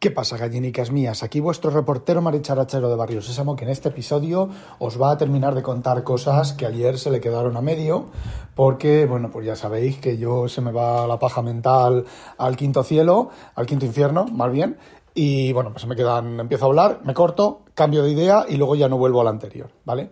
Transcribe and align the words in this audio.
¿Qué 0.00 0.12
pasa, 0.12 0.36
gallinicas 0.36 0.92
mías? 0.92 1.24
Aquí 1.24 1.40
vuestro 1.40 1.72
reportero 1.72 2.22
maricharachero 2.22 2.88
de 2.88 2.94
Barrio 2.94 3.20
Sésamo, 3.20 3.56
que 3.56 3.64
en 3.64 3.70
este 3.70 3.88
episodio 3.88 4.48
os 4.78 5.02
va 5.02 5.10
a 5.10 5.18
terminar 5.18 5.56
de 5.56 5.62
contar 5.64 6.04
cosas 6.04 6.52
que 6.52 6.66
ayer 6.66 7.00
se 7.00 7.10
le 7.10 7.20
quedaron 7.20 7.56
a 7.56 7.62
medio, 7.62 8.06
porque, 8.54 9.06
bueno, 9.06 9.32
pues 9.32 9.44
ya 9.44 9.56
sabéis 9.56 9.98
que 9.98 10.16
yo 10.16 10.46
se 10.46 10.60
me 10.60 10.70
va 10.70 11.08
la 11.08 11.18
paja 11.18 11.42
mental 11.42 12.04
al 12.36 12.56
quinto 12.56 12.84
cielo, 12.84 13.30
al 13.56 13.66
quinto 13.66 13.86
infierno, 13.86 14.26
más 14.26 14.52
bien, 14.52 14.78
y 15.14 15.52
bueno, 15.52 15.72
pues 15.72 15.84
me 15.88 15.96
quedan, 15.96 16.38
empiezo 16.38 16.66
a 16.66 16.68
hablar, 16.68 17.00
me 17.02 17.12
corto, 17.12 17.62
cambio 17.74 18.04
de 18.04 18.12
idea 18.12 18.44
y 18.48 18.56
luego 18.56 18.76
ya 18.76 18.88
no 18.88 18.98
vuelvo 18.98 19.20
al 19.20 19.26
anterior, 19.26 19.68
¿vale? 19.84 20.10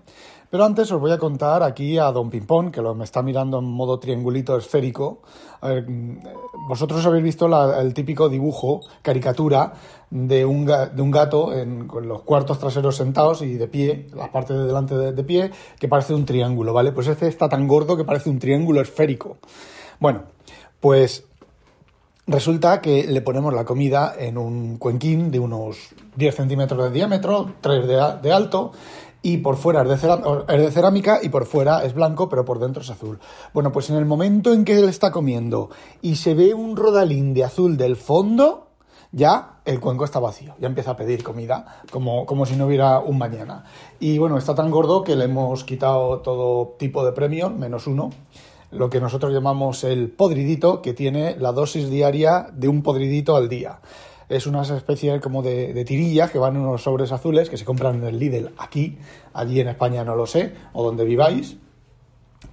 Pero 0.51 0.65
antes 0.65 0.91
os 0.93 1.01
voy 1.01 1.11
a 1.13 1.19
contar 1.19 1.63
aquí 1.63 1.99
a 1.99 2.13
Don 2.13 2.31
Pimpón, 2.31 2.71
que 2.71 2.81
lo, 2.81 2.95
me 2.95 3.05
está 3.05 3.23
mirando 3.23 3.59
en 3.59 3.65
modo 3.65 3.99
triangulito 3.99 4.57
esférico. 4.57 5.23
A 5.61 5.69
ver, 5.69 5.89
mm, 5.89 6.21
vosotros 6.69 7.05
habéis 7.05 7.25
visto 7.25 7.47
el 7.81 7.95
típico 7.95 8.29
dibujo, 8.29 8.81
caricatura, 9.03 9.73
de 10.11 10.45
un, 10.45 10.67
de 10.67 11.03
un 11.03 11.11
gato 11.11 11.53
con 11.87 12.07
los 12.07 12.23
cuartos 12.23 12.59
traseros 12.59 12.97
sentados 12.97 13.43
y 13.43 13.55
de 13.55 13.67
pie, 13.67 14.07
la 14.15 14.31
parte 14.31 14.55
de 14.55 14.65
delante 14.65 14.97
de, 14.97 15.25
pie, 15.25 15.51
que 15.81 15.89
parece 15.89 16.15
un 16.15 16.25
triángulo, 16.25 16.73
¿vale? 16.73 16.93
Pues 16.93 17.09
este 17.09 17.27
está 17.27 17.49
tan 17.49 17.67
gordo 17.67 17.97
que 17.97 18.05
parece 18.05 18.31
un 18.31 18.39
triángulo 18.39 18.81
esférico. 18.81 19.39
Bueno, 19.99 20.23
pues 20.81 21.25
Resulta 22.29 22.81
que 22.81 23.07
le 23.07 23.21
ponemos 23.21 23.55
la 23.55 23.65
comida 23.65 24.13
en 24.19 24.37
un 24.37 24.79
cuenquín 24.79 25.31
de 25.31 25.39
unos 25.39 25.91
10 26.17 26.35
centímetros 26.35 26.83
de 26.83 26.91
diámetro, 26.91 27.55
3 27.61 27.87
de, 27.87 28.15
de 28.21 28.33
alto, 28.33 28.73
y 29.27 29.39
por 29.39 29.57
fuera 29.57 29.83
es 29.83 30.03
de, 30.03 30.71
cerámica 30.71 31.19
y 31.21 31.31
por 31.31 31.47
fuera 31.47 31.85
es 31.85 31.95
blanco, 31.95 32.29
pero 32.29 32.45
por 32.45 32.61
dentro 32.61 32.83
es 32.83 32.91
azul. 32.91 33.19
Bueno, 33.53 33.73
pues 33.73 33.91
en 33.91 33.97
el 33.97 34.05
momento 34.05 34.53
en 34.53 34.65
que 34.65 34.79
él 34.79 34.89
está 34.89 35.11
comiendo 35.11 35.69
y 36.01 36.15
se 36.15 36.35
ve 36.35 36.55
un 36.55 36.77
rodalín 36.77 37.35
de 37.35 37.43
azul 37.43 37.77
del 37.77 37.97
fondo, 37.97 38.69
ya 39.11 39.59
el 39.65 39.81
cuenco 39.81 40.05
está 40.05 40.21
vacío, 40.21 40.55
ya 40.61 40.69
empieza 40.69 40.93
a 40.93 40.97
pedir 40.97 41.25
comida, 41.25 41.83
como, 41.91 42.25
como 42.25 42.47
si 42.47 42.55
no 42.55 42.67
hubiera 42.67 43.01
un 43.01 43.19
mañana. 43.19 43.65
Y 43.99 44.17
bueno, 44.19 44.39
está 44.39 44.55
tan 44.55 44.71
gordo 44.71 45.03
que 45.03 45.17
le 45.17 45.25
hemos 45.25 45.65
quitado 45.65 46.21
todo 46.21 46.77
tipo 46.79 47.05
de 47.05 47.11
premio, 47.11 47.51
menos 47.51 47.89
uno, 47.89 48.11
lo 48.71 48.89
que 48.91 49.01
nosotros 49.01 49.33
llamamos 49.33 49.83
el 49.83 50.09
podridito, 50.09 50.83
que 50.83 50.95
tiene 50.95 51.35
la 51.37 51.51
dosis 51.51 51.91
diaria 51.91 52.47
de 52.53 52.69
un 52.69 52.85
podridito 52.85 53.35
al 53.35 53.49
día 53.49 53.81
es 54.29 54.47
una 54.47 54.63
especie 54.63 55.21
como 55.21 55.43
de, 55.43 55.73
de 55.73 55.85
tirillas 55.85 56.31
que 56.31 56.39
van 56.39 56.57
en 56.57 56.63
unos 56.63 56.83
sobres 56.83 57.13
azules 57.13 57.49
que 57.49 57.57
se 57.57 57.65
compran 57.65 57.97
en 57.97 58.05
el 58.05 58.19
Lidl 58.19 58.53
aquí, 58.59 58.99
allí 59.33 59.61
en 59.61 59.69
España 59.69 60.05
no 60.05 60.17
lo 60.17 60.27
sé, 60.27 60.53
o 60.73 60.83
donde 60.85 61.05
viváis. 61.05 61.57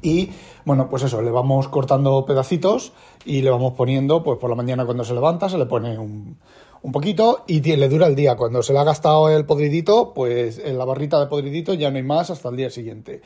Y 0.01 0.31
bueno, 0.65 0.89
pues 0.89 1.03
eso, 1.03 1.21
le 1.21 1.31
vamos 1.31 1.67
cortando 1.67 2.25
pedacitos 2.25 2.93
y 3.25 3.41
le 3.41 3.49
vamos 3.49 3.73
poniendo, 3.73 4.23
pues 4.23 4.37
por 4.37 4.49
la 4.49 4.55
mañana 4.55 4.85
cuando 4.85 5.03
se 5.03 5.13
levanta 5.13 5.49
se 5.49 5.57
le 5.57 5.65
pone 5.65 5.97
un, 5.97 6.37
un 6.81 6.91
poquito 6.91 7.43
y 7.47 7.61
le 7.61 7.89
dura 7.89 8.07
el 8.07 8.15
día. 8.15 8.35
Cuando 8.35 8.61
se 8.61 8.73
le 8.73 8.79
ha 8.79 8.83
gastado 8.83 9.29
el 9.29 9.45
podridito, 9.45 10.13
pues 10.13 10.59
en 10.59 10.77
la 10.77 10.85
barrita 10.85 11.19
de 11.19 11.27
podridito 11.27 11.73
ya 11.73 11.89
no 11.89 11.97
hay 11.97 12.03
más 12.03 12.29
hasta 12.29 12.49
el 12.49 12.57
día 12.57 12.69
siguiente. 12.69 13.21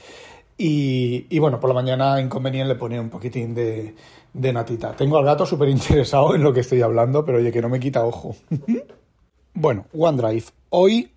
Y, 0.57 1.27
y 1.29 1.39
bueno, 1.39 1.59
por 1.59 1.69
la 1.69 1.75
mañana 1.75 2.19
inconveniente 2.21 2.73
le 2.73 2.79
pone 2.79 2.99
un 2.99 3.09
poquitín 3.09 3.53
de, 3.53 3.95
de 4.37 4.53
natita. 4.53 4.95
Tengo 4.95 5.17
al 5.17 5.25
gato 5.25 5.45
súper 5.45 5.69
interesado 5.69 6.35
en 6.35 6.43
lo 6.43 6.53
que 6.53 6.61
estoy 6.61 6.81
hablando, 6.81 7.25
pero 7.25 7.39
oye, 7.39 7.51
que 7.51 7.61
no 7.61 7.69
me 7.69 7.79
quita 7.79 8.05
ojo. 8.05 8.35
bueno, 9.53 9.85
OneDrive. 9.93 10.45
Hoy, 10.69 11.11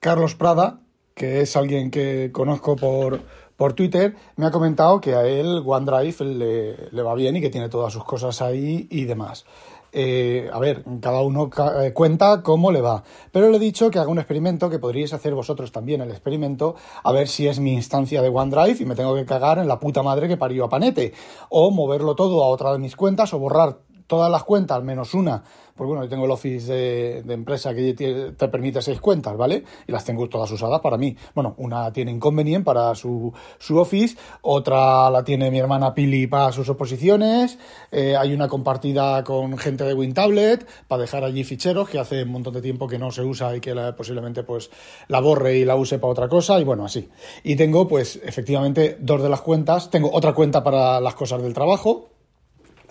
Carlos 0.00 0.34
Prada, 0.34 0.80
que 1.14 1.42
es 1.42 1.56
alguien 1.56 1.90
que 1.90 2.30
conozco 2.32 2.76
por, 2.76 3.20
por 3.56 3.74
Twitter, 3.74 4.16
me 4.36 4.46
ha 4.46 4.50
comentado 4.50 5.00
que 5.00 5.14
a 5.14 5.26
él 5.26 5.62
OneDrive 5.64 6.24
le, 6.24 6.76
le 6.90 7.02
va 7.02 7.14
bien 7.14 7.36
y 7.36 7.40
que 7.40 7.50
tiene 7.50 7.68
todas 7.68 7.92
sus 7.92 8.04
cosas 8.04 8.40
ahí 8.40 8.86
y 8.90 9.04
demás. 9.04 9.44
Eh, 9.92 10.48
a 10.50 10.58
ver, 10.58 10.84
cada 11.00 11.20
uno 11.20 11.50
eh, 11.82 11.92
cuenta 11.92 12.42
cómo 12.42 12.72
le 12.72 12.80
va. 12.80 13.04
Pero 13.30 13.50
le 13.50 13.58
he 13.58 13.60
dicho 13.60 13.90
que 13.90 13.98
haga 13.98 14.10
un 14.10 14.18
experimento, 14.18 14.70
que 14.70 14.78
podríais 14.78 15.12
hacer 15.12 15.34
vosotros 15.34 15.70
también 15.70 16.00
el 16.00 16.10
experimento, 16.10 16.74
a 17.04 17.12
ver 17.12 17.28
si 17.28 17.46
es 17.46 17.60
mi 17.60 17.74
instancia 17.74 18.22
de 18.22 18.28
OneDrive 18.28 18.82
y 18.82 18.86
me 18.86 18.94
tengo 18.94 19.14
que 19.14 19.26
cagar 19.26 19.58
en 19.58 19.68
la 19.68 19.78
puta 19.78 20.02
madre 20.02 20.28
que 20.28 20.36
parió 20.36 20.64
a 20.64 20.68
Panete. 20.68 21.12
O 21.50 21.70
moverlo 21.70 22.14
todo 22.14 22.42
a 22.42 22.48
otra 22.48 22.72
de 22.72 22.78
mis 22.78 22.96
cuentas 22.96 23.34
o 23.34 23.38
borrar 23.38 23.80
todas 24.12 24.30
las 24.30 24.44
cuentas 24.44 24.84
menos 24.84 25.14
una 25.14 25.42
pues 25.74 25.88
bueno, 25.88 26.04
yo 26.04 26.08
tengo 26.10 26.26
el 26.26 26.30
Office 26.30 26.72
de, 26.72 27.32
empresa 27.32 27.74
que 27.74 27.94
te, 27.94 28.48
permite 28.48 28.82
seis 28.82 29.00
cuentas, 29.00 29.36
¿vale? 29.36 29.64
Y 29.86 29.92
las 29.92 30.04
tengo 30.04 30.28
todas 30.28 30.50
usadas 30.50 30.80
para 30.80 30.98
mí. 30.98 31.16
Bueno, 31.34 31.54
una 31.58 31.92
tiene 31.92 32.10
Inconvenient 32.10 32.64
para 32.64 32.94
su, 32.94 33.32
su 33.58 33.78
Office, 33.78 34.16
otra 34.42 35.10
la 35.10 35.24
tiene 35.24 35.50
mi 35.50 35.58
hermana 35.58 35.94
Pili 35.94 36.26
para 36.26 36.52
sus 36.52 36.68
oposiciones, 36.68 37.58
eh, 37.90 38.16
hay 38.16 38.34
una 38.34 38.48
compartida 38.48 39.24
con 39.24 39.56
gente 39.56 39.84
de 39.84 39.94
WinTablet 39.94 40.66
para 40.88 41.02
dejar 41.02 41.24
allí 41.24 41.42
ficheros 41.42 41.88
que 41.88 41.98
hace 41.98 42.24
un 42.24 42.32
montón 42.32 42.54
de 42.54 42.62
tiempo 42.62 42.86
que 42.86 42.98
no 42.98 43.10
se 43.10 43.22
usa 43.22 43.56
y 43.56 43.60
que 43.60 43.74
posiblemente 43.96 44.42
pues 44.42 44.70
la 45.08 45.20
borre 45.20 45.56
y 45.56 45.64
la 45.64 45.76
use 45.76 45.98
para 45.98 46.12
otra 46.12 46.28
cosa 46.28 46.60
y 46.60 46.64
bueno, 46.64 46.84
así. 46.84 47.08
Y 47.42 47.56
tengo 47.56 47.88
pues 47.88 48.20
efectivamente 48.22 48.98
dos 49.00 49.22
de 49.22 49.30
las 49.30 49.40
cuentas, 49.40 49.90
tengo 49.90 50.10
otra 50.12 50.34
cuenta 50.34 50.62
para 50.62 51.00
las 51.00 51.14
cosas 51.14 51.42
del 51.42 51.54
trabajo, 51.54 52.11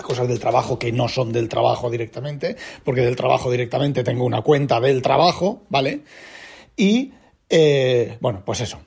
cosas 0.03 0.27
del 0.27 0.39
trabajo 0.39 0.79
que 0.79 0.91
no 0.91 1.07
son 1.07 1.31
del 1.31 1.49
trabajo 1.49 1.89
directamente, 1.89 2.55
porque 2.83 3.01
del 3.01 3.15
trabajo 3.15 3.51
directamente 3.51 4.03
tengo 4.03 4.25
una 4.25 4.41
cuenta 4.41 4.79
del 4.79 5.01
trabajo, 5.01 5.61
¿vale? 5.69 6.01
Y, 6.77 7.13
eh, 7.49 8.17
bueno, 8.21 8.43
pues 8.45 8.61
eso. 8.61 8.79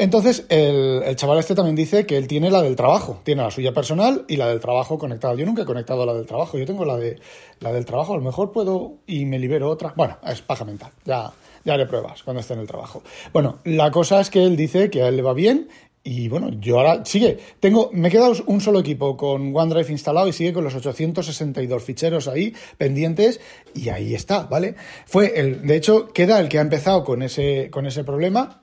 Entonces, 0.00 0.46
el, 0.48 1.02
el, 1.04 1.14
chaval 1.16 1.38
este 1.38 1.54
también 1.54 1.76
dice 1.76 2.06
que 2.06 2.16
él 2.16 2.26
tiene 2.26 2.50
la 2.50 2.62
del 2.62 2.74
trabajo, 2.74 3.20
tiene 3.22 3.42
la 3.42 3.50
suya 3.50 3.74
personal 3.74 4.24
y 4.28 4.36
la 4.36 4.48
del 4.48 4.58
trabajo 4.58 4.98
conectada. 4.98 5.34
Yo 5.34 5.44
nunca 5.44 5.60
he 5.60 5.66
conectado 5.66 6.06
la 6.06 6.14
del 6.14 6.24
trabajo, 6.24 6.56
yo 6.56 6.64
tengo 6.64 6.86
la, 6.86 6.96
de, 6.96 7.20
la 7.58 7.70
del 7.70 7.84
trabajo, 7.84 8.14
a 8.14 8.16
lo 8.16 8.22
mejor 8.22 8.50
puedo 8.50 8.94
y 9.06 9.26
me 9.26 9.38
libero 9.38 9.68
otra. 9.68 9.92
Bueno, 9.94 10.16
es 10.26 10.40
paja 10.40 10.64
mental, 10.64 10.90
ya, 11.04 11.30
ya 11.66 11.74
haré 11.74 11.84
pruebas 11.84 12.22
cuando 12.22 12.40
esté 12.40 12.54
en 12.54 12.60
el 12.60 12.66
trabajo. 12.66 13.02
Bueno, 13.34 13.58
la 13.64 13.90
cosa 13.90 14.22
es 14.22 14.30
que 14.30 14.42
él 14.42 14.56
dice 14.56 14.88
que 14.88 15.02
a 15.02 15.08
él 15.08 15.16
le 15.16 15.22
va 15.22 15.34
bien 15.34 15.68
y 16.02 16.28
bueno, 16.28 16.50
yo 16.60 16.78
ahora 16.78 17.04
sigue. 17.04 17.38
Tengo, 17.60 17.90
me 17.92 18.08
he 18.08 18.10
quedado 18.10 18.32
un 18.46 18.60
solo 18.60 18.80
equipo 18.80 19.16
con 19.16 19.54
OneDrive 19.54 19.92
instalado 19.92 20.28
y 20.28 20.32
sigue 20.32 20.52
con 20.52 20.64
los 20.64 20.74
862 20.74 21.82
ficheros 21.82 22.26
ahí 22.26 22.54
pendientes 22.78 23.40
y 23.74 23.90
ahí 23.90 24.14
está, 24.14 24.44
¿vale? 24.44 24.76
Fue 25.06 25.38
el, 25.38 25.66
de 25.66 25.76
hecho, 25.76 26.08
queda 26.08 26.40
el 26.40 26.48
que 26.48 26.58
ha 26.58 26.62
empezado 26.62 27.04
con 27.04 27.22
ese, 27.22 27.68
con 27.70 27.86
ese 27.86 28.04
problema. 28.04 28.62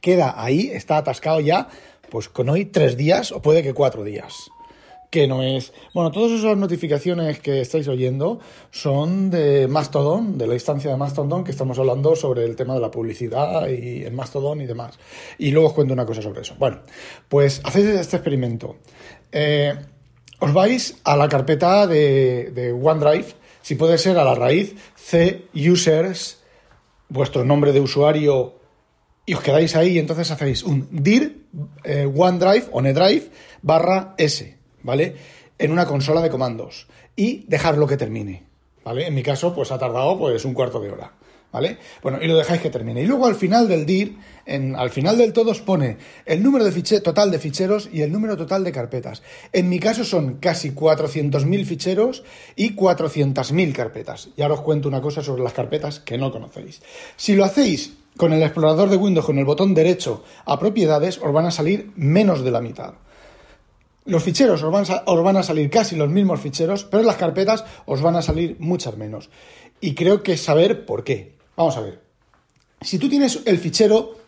Queda 0.00 0.42
ahí, 0.42 0.70
está 0.72 0.98
atascado 0.98 1.40
ya, 1.40 1.68
pues 2.10 2.28
con 2.28 2.48
hoy 2.48 2.64
tres 2.64 2.96
días 2.96 3.32
o 3.32 3.42
puede 3.42 3.62
que 3.62 3.74
cuatro 3.74 4.04
días 4.04 4.50
que 5.10 5.26
no 5.26 5.42
es... 5.42 5.72
Bueno, 5.92 6.12
todas 6.12 6.30
esas 6.30 6.56
notificaciones 6.56 7.40
que 7.40 7.60
estáis 7.60 7.88
oyendo 7.88 8.38
son 8.70 9.28
de 9.28 9.66
Mastodon, 9.66 10.38
de 10.38 10.46
la 10.46 10.54
instancia 10.54 10.92
de 10.92 10.96
Mastodon, 10.96 11.42
que 11.42 11.50
estamos 11.50 11.78
hablando 11.78 12.14
sobre 12.14 12.44
el 12.44 12.54
tema 12.54 12.74
de 12.74 12.80
la 12.80 12.90
publicidad 12.90 13.68
y 13.68 14.04
el 14.04 14.12
Mastodon 14.12 14.60
y 14.60 14.66
demás. 14.66 14.98
Y 15.38 15.50
luego 15.50 15.68
os 15.68 15.74
cuento 15.74 15.92
una 15.92 16.06
cosa 16.06 16.22
sobre 16.22 16.42
eso. 16.42 16.54
Bueno, 16.58 16.78
pues 17.28 17.60
hacéis 17.64 17.86
este 17.86 18.16
experimento. 18.16 18.76
Eh, 19.32 19.74
os 20.38 20.52
vais 20.52 20.96
a 21.04 21.16
la 21.16 21.28
carpeta 21.28 21.86
de, 21.88 22.52
de, 22.54 22.72
OneDrive, 22.72 23.26
si 23.62 23.74
puede 23.74 23.98
ser 23.98 24.16
a 24.16 24.24
la 24.24 24.34
raíz 24.34 24.76
C 24.94 25.48
users, 25.54 26.38
vuestro 27.08 27.44
nombre 27.44 27.72
de 27.72 27.80
usuario, 27.80 28.60
y 29.26 29.34
os 29.34 29.42
quedáis 29.42 29.74
ahí 29.76 29.90
y 29.90 29.98
entonces 29.98 30.30
hacéis 30.30 30.62
un 30.62 30.88
dir 30.90 31.46
eh, 31.84 32.10
OneDrive 32.12 32.68
o 32.72 32.80
NetDrive 32.80 33.30
barra 33.62 34.14
S 34.16 34.59
¿vale? 34.82 35.16
En 35.58 35.72
una 35.72 35.86
consola 35.86 36.20
de 36.20 36.30
comandos 36.30 36.86
y 37.16 37.44
dejarlo 37.48 37.86
que 37.86 37.96
termine, 37.96 38.44
¿vale? 38.84 39.06
En 39.06 39.14
mi 39.14 39.22
caso, 39.22 39.54
pues 39.54 39.72
ha 39.72 39.78
tardado 39.78 40.18
pues 40.18 40.44
un 40.44 40.54
cuarto 40.54 40.80
de 40.80 40.90
hora, 40.90 41.12
¿vale? 41.52 41.78
Bueno, 42.02 42.18
y 42.22 42.26
lo 42.26 42.36
dejáis 42.36 42.62
que 42.62 42.70
termine. 42.70 43.02
Y 43.02 43.06
luego 43.06 43.26
al 43.26 43.34
final 43.34 43.68
del 43.68 43.84
dir, 43.84 44.16
en, 44.46 44.74
al 44.76 44.90
final 44.90 45.18
del 45.18 45.32
todo 45.32 45.50
os 45.50 45.60
pone 45.60 45.98
el 46.24 46.42
número 46.42 46.64
de 46.64 46.72
fiche, 46.72 47.00
total 47.00 47.30
de 47.30 47.38
ficheros 47.38 47.88
y 47.92 48.02
el 48.02 48.10
número 48.10 48.36
total 48.36 48.64
de 48.64 48.72
carpetas. 48.72 49.22
En 49.52 49.68
mi 49.68 49.78
caso 49.78 50.04
son 50.04 50.38
casi 50.38 50.70
400.000 50.70 51.64
ficheros 51.64 52.24
y 52.56 52.74
400.000 52.74 53.72
carpetas. 53.72 54.30
Y 54.36 54.42
ahora 54.42 54.54
os 54.54 54.62
cuento 54.62 54.88
una 54.88 55.02
cosa 55.02 55.22
sobre 55.22 55.42
las 55.42 55.52
carpetas 55.52 56.00
que 56.00 56.18
no 56.18 56.32
conocéis. 56.32 56.80
Si 57.16 57.34
lo 57.34 57.44
hacéis 57.44 57.94
con 58.16 58.32
el 58.32 58.42
explorador 58.42 58.88
de 58.90 58.96
Windows 58.96 59.26
con 59.26 59.38
el 59.38 59.44
botón 59.44 59.74
derecho 59.74 60.24
a 60.44 60.58
propiedades, 60.58 61.18
os 61.18 61.32
van 61.32 61.46
a 61.46 61.50
salir 61.50 61.90
menos 61.96 62.42
de 62.42 62.50
la 62.50 62.60
mitad. 62.60 62.94
Los 64.10 64.22
ficheros 64.24 64.62
os 64.62 64.72
van, 64.72 64.84
a, 64.90 65.02
os 65.06 65.22
van 65.22 65.36
a 65.36 65.42
salir 65.42 65.70
casi 65.70 65.96
los 65.96 66.10
mismos 66.10 66.40
ficheros, 66.40 66.84
pero 66.84 67.02
las 67.02 67.16
carpetas 67.16 67.64
os 67.86 68.02
van 68.02 68.16
a 68.16 68.22
salir 68.22 68.56
muchas 68.58 68.96
menos. 68.96 69.30
Y 69.80 69.94
creo 69.94 70.22
que 70.22 70.36
saber 70.36 70.84
por 70.84 71.04
qué. 71.04 71.36
Vamos 71.56 71.76
a 71.76 71.80
ver. 71.80 72.02
Si 72.80 72.98
tú 72.98 73.08
tienes 73.08 73.40
el 73.46 73.58
fichero, 73.58 74.18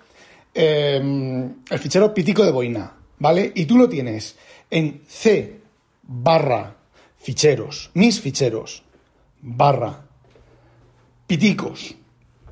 em, 0.55 1.57
el 1.69 1.79
fichero 1.79 2.15
pitico 2.15 2.45
de 2.45 2.53
boina, 2.53 2.95
¿vale? 3.19 3.53
Y 3.55 3.65
tú 3.67 3.77
lo 3.77 3.89
tienes 3.89 4.37
en 4.71 5.03
C 5.07 5.61
barra 6.03 6.77
ficheros, 7.17 7.91
mis 7.95 8.21
ficheros, 8.21 8.85
barra 9.41 10.05
piticos, 11.27 11.97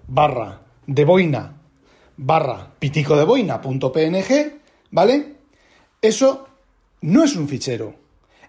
barra 0.09 0.63
de 0.87 1.05
boina, 1.05 1.61
barra 2.17 2.73
pitico 2.79 3.17
de 3.17 3.25
boina, 3.25 3.61
punto 3.61 3.93
PNG, 3.93 4.61
¿vale? 4.91 5.37
Eso 6.03 6.50
no 7.01 7.25
es 7.25 7.37
un 7.37 7.49
fichero. 7.49 7.95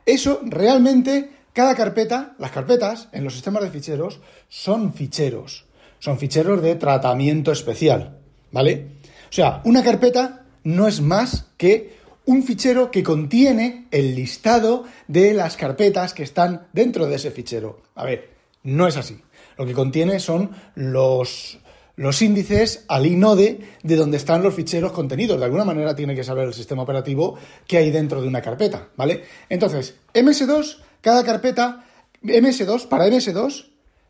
Eso 0.05 0.41
realmente, 0.43 1.29
cada 1.53 1.75
carpeta, 1.75 2.35
las 2.39 2.51
carpetas 2.51 3.09
en 3.11 3.23
los 3.23 3.33
sistemas 3.33 3.63
de 3.63 3.71
ficheros 3.71 4.19
son 4.49 4.93
ficheros. 4.93 5.65
Son 5.99 6.17
ficheros 6.17 6.61
de 6.61 6.75
tratamiento 6.75 7.51
especial, 7.51 8.17
¿vale? 8.51 8.87
O 9.29 9.33
sea, 9.33 9.61
una 9.65 9.83
carpeta 9.83 10.45
no 10.63 10.87
es 10.87 11.01
más 11.01 11.45
que 11.57 12.01
un 12.25 12.43
fichero 12.43 12.91
que 12.91 13.03
contiene 13.03 13.87
el 13.91 14.15
listado 14.15 14.85
de 15.07 15.33
las 15.33 15.57
carpetas 15.57 16.13
que 16.13 16.23
están 16.23 16.67
dentro 16.73 17.07
de 17.07 17.15
ese 17.15 17.31
fichero. 17.31 17.81
A 17.95 18.05
ver, 18.05 18.29
no 18.63 18.87
es 18.87 18.97
así. 18.97 19.21
Lo 19.57 19.65
que 19.65 19.73
contiene 19.73 20.19
son 20.19 20.51
los, 20.75 21.59
los 21.95 22.21
índices 22.21 22.85
al 22.87 23.05
inode 23.05 23.59
de 23.83 23.95
donde 23.95 24.17
están 24.17 24.43
los 24.43 24.53
ficheros 24.53 24.91
contenidos. 24.91 25.39
De 25.39 25.45
alguna 25.45 25.65
manera 25.65 25.95
tiene 25.95 26.15
que 26.15 26.23
saber 26.23 26.47
el 26.47 26.53
sistema 26.53 26.83
operativo 26.83 27.37
que 27.67 27.77
hay 27.77 27.91
dentro 27.91 28.21
de 28.21 28.27
una 28.27 28.41
carpeta, 28.41 28.89
¿vale? 28.95 29.23
Entonces, 29.49 29.95
MS2, 30.13 30.77
cada 31.01 31.23
carpeta, 31.23 31.85
MS2, 32.23 32.87
para 32.87 33.07
MS2, 33.07 33.67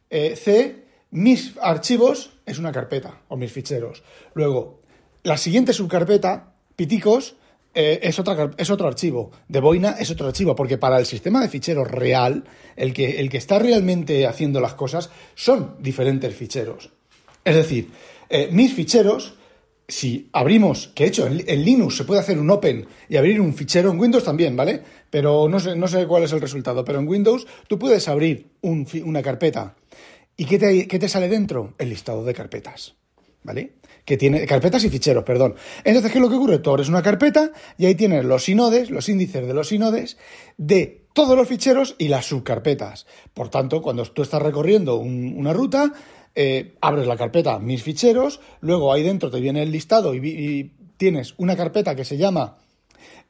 eh, 0.10 0.36
C, 0.36 0.86
mis 1.12 1.54
archivos 1.62 2.32
es 2.46 2.58
una 2.58 2.72
carpeta, 2.72 3.22
o 3.28 3.38
mis 3.38 3.52
ficheros. 3.52 4.04
Luego, 4.34 4.82
la 5.24 5.38
siguiente 5.38 5.74
subcarpeta, 5.74 6.54
piticos, 6.76 7.36
eh, 7.74 8.00
es, 8.04 8.20
otra, 8.20 8.52
es 8.58 8.70
otro 8.70 8.88
archivo. 8.88 9.32
De 9.48 9.60
Boina 9.60 9.92
es 10.00 10.12
otro 10.12 10.28
archivo, 10.28 10.56
porque 10.56 10.78
para 10.78 10.98
el 11.00 11.06
sistema 11.06 11.42
de 11.42 11.50
ficheros 11.50 11.90
real, 11.90 12.44
el 12.76 12.94
que, 12.94 13.20
el 13.20 13.30
que 13.30 13.38
está 13.38 13.60
realmente 13.60 14.28
haciendo 14.28 14.60
las 14.60 14.74
cosas, 14.74 15.10
son 15.36 15.76
diferentes 15.80 16.36
ficheros. 16.36 16.92
Es 17.44 17.56
decir, 17.56 17.90
eh, 18.30 18.50
mis 18.52 18.74
ficheros, 18.74 19.36
si 19.88 20.30
abrimos, 20.32 20.92
que 20.96 21.06
he 21.06 21.08
hecho 21.08 21.28
en, 21.28 21.66
Linux 21.66 21.98
se 21.98 22.04
puede 22.06 22.22
hacer 22.22 22.40
un 22.40 22.50
open 22.50 22.88
y 23.10 23.18
abrir 23.18 23.42
un 23.42 23.54
fichero, 23.54 23.92
en 23.92 24.00
Windows 24.00 24.24
también, 24.24 24.56
¿vale? 24.56 24.82
Pero 25.10 25.50
no 25.50 25.60
sé, 25.60 25.76
no 25.76 25.88
sé 25.88 26.08
cuál 26.08 26.24
es 26.24 26.32
el 26.32 26.42
resultado, 26.42 26.86
pero 26.86 27.00
en 27.00 27.08
Windows 27.08 27.46
tú 27.68 27.78
puedes 27.78 28.08
abrir 28.08 28.52
una 28.62 29.22
carpeta. 29.22 29.76
¿Y 30.38 30.46
qué 30.46 30.58
te, 30.58 30.88
qué 30.88 30.98
te 30.98 31.10
sale 31.10 31.28
dentro? 31.28 31.74
El 31.78 31.90
listado 31.90 32.24
de 32.24 32.34
carpetas, 32.34 32.96
¿vale? 33.44 33.74
que 34.06 34.18
tiene 34.18 34.46
carpetas 34.46 34.84
y 34.84 34.90
ficheros, 34.90 35.24
perdón. 35.24 35.56
Entonces, 35.84 36.12
¿qué 36.12 36.18
es 36.18 36.22
lo 36.22 36.30
que 36.30 36.36
ocurre? 36.36 36.60
Tú 36.60 36.72
abres 36.72 36.90
una 36.90 37.04
carpeta 37.04 37.52
y 37.78 37.86
ahí 37.86 37.96
tienes 37.96 38.26
los 38.26 38.50
inodes, 38.50 38.90
los 38.90 39.10
índices 39.10 39.46
de 39.46 39.54
los 39.54 39.72
inodes 39.72 40.18
de 40.58 41.06
todos 41.14 41.38
los 41.38 41.48
ficheros 41.48 41.96
y 41.98 42.08
las 42.08 42.26
subcarpetas. 42.26 43.06
Por 43.34 43.50
tanto, 43.50 43.82
cuando 43.82 44.04
tú 44.06 44.22
estás 44.22 44.42
recorriendo 44.42 44.96
una 44.98 45.54
ruta, 45.54 45.94
eh, 46.36 46.76
abres 46.82 47.08
la 47.08 47.18
carpeta 47.18 47.60
mis 47.60 47.84
ficheros, 47.84 48.40
luego 48.62 48.94
ahí 48.94 49.04
dentro 49.04 49.30
te 49.30 49.40
viene 49.40 49.64
el 49.64 49.72
listado 49.72 50.14
y, 50.14 50.72
tienes 50.98 51.34
una 51.38 51.58
carpeta 51.58 51.96
que 51.96 52.06
se 52.06 52.16
llama 52.16 52.58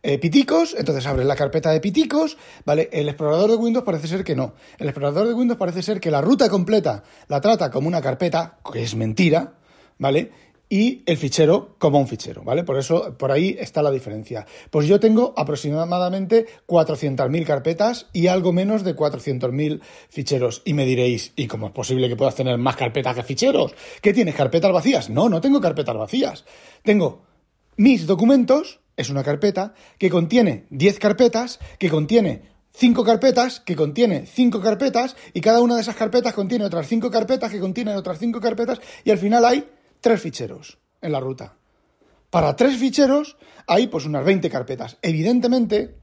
eh, 0.03 0.17
piticos, 0.17 0.75
entonces 0.77 1.05
abres 1.05 1.25
la 1.25 1.37
carpeta 1.37 1.71
de 1.71 1.79
piticos, 1.79 2.37
¿vale? 2.65 2.89
El 2.91 3.07
explorador 3.07 3.49
de 3.49 3.55
Windows 3.55 3.85
parece 3.85 4.09
ser 4.09 4.25
que 4.25 4.35
no. 4.35 4.55
El 4.77 4.89
explorador 4.89 5.25
de 5.25 5.33
Windows 5.33 5.57
parece 5.57 5.81
ser 5.81 6.01
que 6.01 6.11
la 6.11 6.19
ruta 6.19 6.49
completa 6.49 7.03
la 7.29 7.39
trata 7.39 7.71
como 7.71 7.87
una 7.87 8.01
carpeta, 8.01 8.57
que 8.73 8.83
es 8.83 8.93
mentira, 8.95 9.53
¿vale? 9.99 10.31
Y 10.71 11.03
el 11.05 11.17
fichero 11.17 11.75
como 11.79 11.99
un 11.99 12.07
fichero, 12.07 12.43
¿vale? 12.43 12.63
Por 12.63 12.79
eso, 12.79 13.17
por 13.17 13.29
ahí 13.29 13.57
está 13.59 13.81
la 13.81 13.91
diferencia. 13.91 14.47
Pues 14.69 14.87
yo 14.87 15.01
tengo 15.01 15.33
aproximadamente 15.35 16.47
400.000 16.65 17.45
carpetas 17.45 18.07
y 18.13 18.27
algo 18.27 18.53
menos 18.53 18.85
de 18.85 18.95
400.000 18.95 19.81
ficheros. 20.07 20.61
Y 20.63 20.73
me 20.73 20.85
diréis, 20.85 21.33
¿y 21.35 21.47
cómo 21.47 21.67
es 21.67 21.73
posible 21.73 22.07
que 22.07 22.15
puedas 22.15 22.35
tener 22.35 22.57
más 22.57 22.77
carpetas 22.77 23.13
que 23.15 23.23
ficheros? 23.23 23.75
¿Qué 24.01 24.13
tienes? 24.13 24.33
¿Carpetas 24.33 24.71
vacías? 24.71 25.09
No, 25.09 25.27
no 25.27 25.41
tengo 25.41 25.59
carpetas 25.59 25.97
vacías. 25.97 26.45
Tengo 26.83 27.23
mis 27.75 28.07
documentos, 28.07 28.79
es 28.95 29.09
una 29.09 29.25
carpeta, 29.25 29.73
que 29.97 30.09
contiene 30.09 30.67
10 30.69 30.99
carpetas, 30.99 31.59
que 31.79 31.89
contiene 31.89 32.43
5 32.69 33.03
carpetas, 33.03 33.59
que 33.59 33.75
contiene 33.75 34.25
5 34.25 34.61
carpetas, 34.61 35.17
y 35.33 35.41
cada 35.41 35.59
una 35.59 35.75
de 35.75 35.81
esas 35.81 35.97
carpetas 35.97 36.33
contiene 36.33 36.63
otras 36.63 36.87
5 36.87 37.11
carpetas, 37.11 37.51
que 37.51 37.59
contienen 37.59 37.97
otras 37.97 38.19
5 38.19 38.39
carpetas, 38.39 38.79
y 39.03 39.11
al 39.11 39.17
final 39.17 39.43
hay 39.43 39.65
tres 40.01 40.21
ficheros 40.21 40.79
en 41.01 41.11
la 41.11 41.19
ruta. 41.19 41.55
Para 42.29 42.55
tres 42.55 42.77
ficheros 42.77 43.37
hay 43.67 43.87
pues 43.87 44.05
unas 44.05 44.25
20 44.25 44.49
carpetas. 44.49 44.97
Evidentemente, 45.01 45.95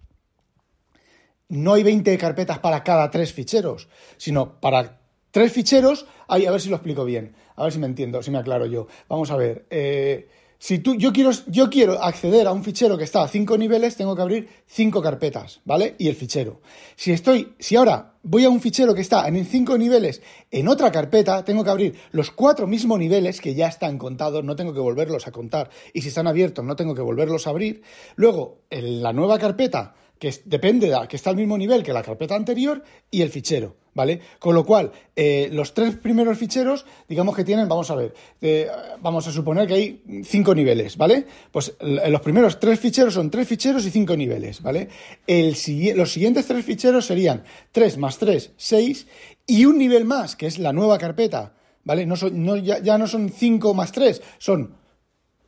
no 1.49 1.75
hay 1.75 1.83
20 1.83 2.17
carpetas 2.19 2.59
para 2.59 2.83
cada 2.85 3.11
tres 3.11 3.33
ficheros, 3.33 3.89
sino 4.17 4.61
para 4.61 5.01
tres 5.31 5.53
ficheros 5.53 6.07
hay, 6.29 6.47
a 6.47 6.51
ver 6.51 6.61
si 6.61 6.69
lo 6.69 6.77
explico 6.77 7.05
bien, 7.05 7.35
a 7.57 7.65
ver 7.65 7.73
si 7.73 7.79
me 7.79 7.87
entiendo, 7.87 8.23
si 8.23 8.31
me 8.31 8.39
aclaro 8.39 8.67
yo. 8.67 8.87
Vamos 9.09 9.31
a 9.31 9.37
ver, 9.37 9.67
eh, 9.71 10.29
si 10.59 10.81
tú, 10.81 10.97
yo 10.97 11.13
quiero, 11.13 11.31
yo 11.47 11.71
quiero 11.71 12.03
acceder 12.03 12.49
a 12.49 12.53
un 12.53 12.65
fichero 12.65 12.99
que 12.99 13.05
está 13.05 13.23
a 13.23 13.29
cinco 13.29 13.57
niveles, 13.57 13.97
tengo 13.97 14.17
que 14.17 14.23
abrir 14.23 14.49
cinco 14.67 15.01
carpetas, 15.01 15.61
¿vale? 15.65 15.95
Y 15.99 16.09
el 16.09 16.17
fichero. 16.17 16.61
Si 16.97 17.13
estoy, 17.13 17.55
si 17.61 17.77
ahora 17.77 18.15
voy 18.25 18.45
a 18.45 18.51
un 18.51 18.61
fichero 18.61 18.93
que 18.93 19.01
está 19.01 19.29
en 19.29 19.45
cinco 19.45 19.79
niveles 19.79 20.21
en 20.51 20.67
otra 20.67 20.91
carpeta, 20.91 21.45
tengo 21.45 21.63
que 21.63 21.71
abrir 21.71 21.95
los 22.11 22.33
cuatro 22.33 22.67
mismos 22.67 22.99
niveles 22.99 23.41
que 23.41 23.55
ya 23.55 23.69
están 23.69 23.99
contados, 23.99 24.43
no 24.43 24.57
tengo 24.57 24.75
que 24.75 24.81
volverlos 24.81 25.29
a 25.29 25.33
contar. 25.33 25.71
Y 25.95 26.03
si 26.03 26.09
están 26.09 26.27
abiertos, 26.27 26.65
no 26.65 26.75
tengo 26.75 26.95
que 26.95 27.03
volverlos 27.03 27.47
a 27.47 27.51
abrir. 27.51 27.83
Luego, 28.17 28.63
en 28.69 29.01
la 29.01 29.13
nueva 29.13 29.39
carpeta, 29.39 29.95
que 30.19 30.35
depende 30.45 30.89
de 30.89 31.09
que 31.09 31.17
está 31.17 31.31
al 31.31 31.37
mismo 31.37 31.57
nivel 31.57 31.83
que 31.83 31.93
la 31.93 32.03
carpeta 32.03 32.35
anterior, 32.35 32.83
y 33.11 33.23
el 33.23 33.31
fichero. 33.31 33.77
¿vale? 33.99 34.21
Con 34.39 34.55
lo 34.55 34.65
cual, 34.65 34.93
eh, 35.17 35.49
los 35.53 35.75
tres 35.75 35.97
primeros 35.97 36.39
ficheros, 36.39 36.87
digamos 37.09 37.35
que 37.35 37.43
tienen, 37.43 37.69
vamos 37.69 37.91
a 37.91 37.97
ver, 37.97 38.15
eh, 38.41 38.69
vamos 39.01 39.27
a 39.27 39.33
suponer 39.33 39.67
que 39.67 39.75
hay 39.75 40.03
cinco 40.25 40.55
niveles, 40.55 40.97
¿vale? 40.97 41.27
Pues 41.51 41.75
los 41.81 42.21
primeros 42.21 42.61
tres 42.61 42.79
ficheros 42.79 43.15
son 43.15 43.29
tres 43.29 43.49
ficheros 43.49 43.85
y 43.87 43.91
cinco 43.91 44.17
niveles, 44.17 44.63
¿vale? 44.63 44.89
El, 45.27 45.57
los 45.97 46.13
siguientes 46.13 46.47
tres 46.47 46.65
ficheros 46.65 47.07
serían 47.07 47.43
3 47.73 47.99
más 47.99 48.19
3, 48.19 48.53
6, 48.57 49.07
y 49.49 49.65
un 49.65 49.79
nivel 49.79 50.05
más, 50.05 50.37
que 50.37 50.47
es 50.47 50.61
la 50.61 50.73
nueva 50.73 50.97
carpeta, 50.97 51.55
¿vale? 51.83 52.07
No 52.07 52.57
ya, 52.57 52.79
ya, 52.79 52.99
no 52.99 53.09
son 53.09 53.31
5 53.31 53.75
más 53.75 53.91
3, 53.91 54.23
son 54.39 54.77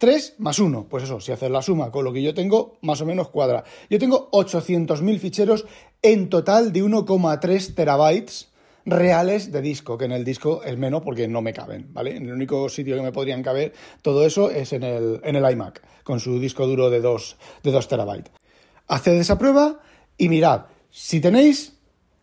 3 0.01 0.37
más 0.39 0.59
1. 0.59 0.87
Pues 0.89 1.05
eso, 1.05 1.21
si 1.21 1.31
haces 1.31 1.51
la 1.51 1.61
suma 1.61 1.91
con 1.91 2.07
lo 2.07 2.13
que 2.13 2.23
yo 2.23 2.33
tengo, 2.33 2.79
más 2.81 3.03
o 3.03 3.07
menos 3.07 3.29
cuadra. 3.29 3.65
Yo 3.91 3.99
tengo 3.99 4.31
800.000 4.31 5.19
ficheros 5.19 5.67
en 6.01 6.31
total 6.31 6.73
de 6.73 6.83
1,3 6.83 7.75
terabytes 7.75 8.49
reales 8.87 9.53
de 9.53 9.61
disco, 9.61 9.99
que 9.99 10.07
en 10.07 10.13
el 10.13 10.25
disco 10.25 10.63
es 10.65 10.79
menos 10.79 11.03
porque 11.03 11.29
no 11.29 11.43
me 11.43 11.53
caben, 11.53 11.93
¿vale? 11.93 12.17
En 12.17 12.25
el 12.25 12.33
único 12.33 12.71
sitio 12.71 12.97
que 12.97 13.03
me 13.03 13.13
podrían 13.13 13.43
caber 13.43 13.75
todo 14.01 14.25
eso 14.25 14.51
es 14.51 14.73
en 14.73 14.85
el, 14.85 15.21
en 15.23 15.37
el 15.37 15.53
iMac, 15.53 15.83
con 16.03 16.19
su 16.19 16.41
disco 16.41 16.67
duro 16.67 16.89
de 16.89 17.03
2, 17.03 17.37
de 17.63 17.71
2 17.71 17.89
terabytes. 17.89 18.33
Haced 18.89 19.21
esa 19.21 19.37
prueba 19.37 19.81
y 20.17 20.31
mirad, 20.31 20.63
si 20.91 21.21
tenéis 21.21 21.75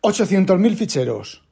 800.000 0.02 0.74
ficheros, 0.74 1.44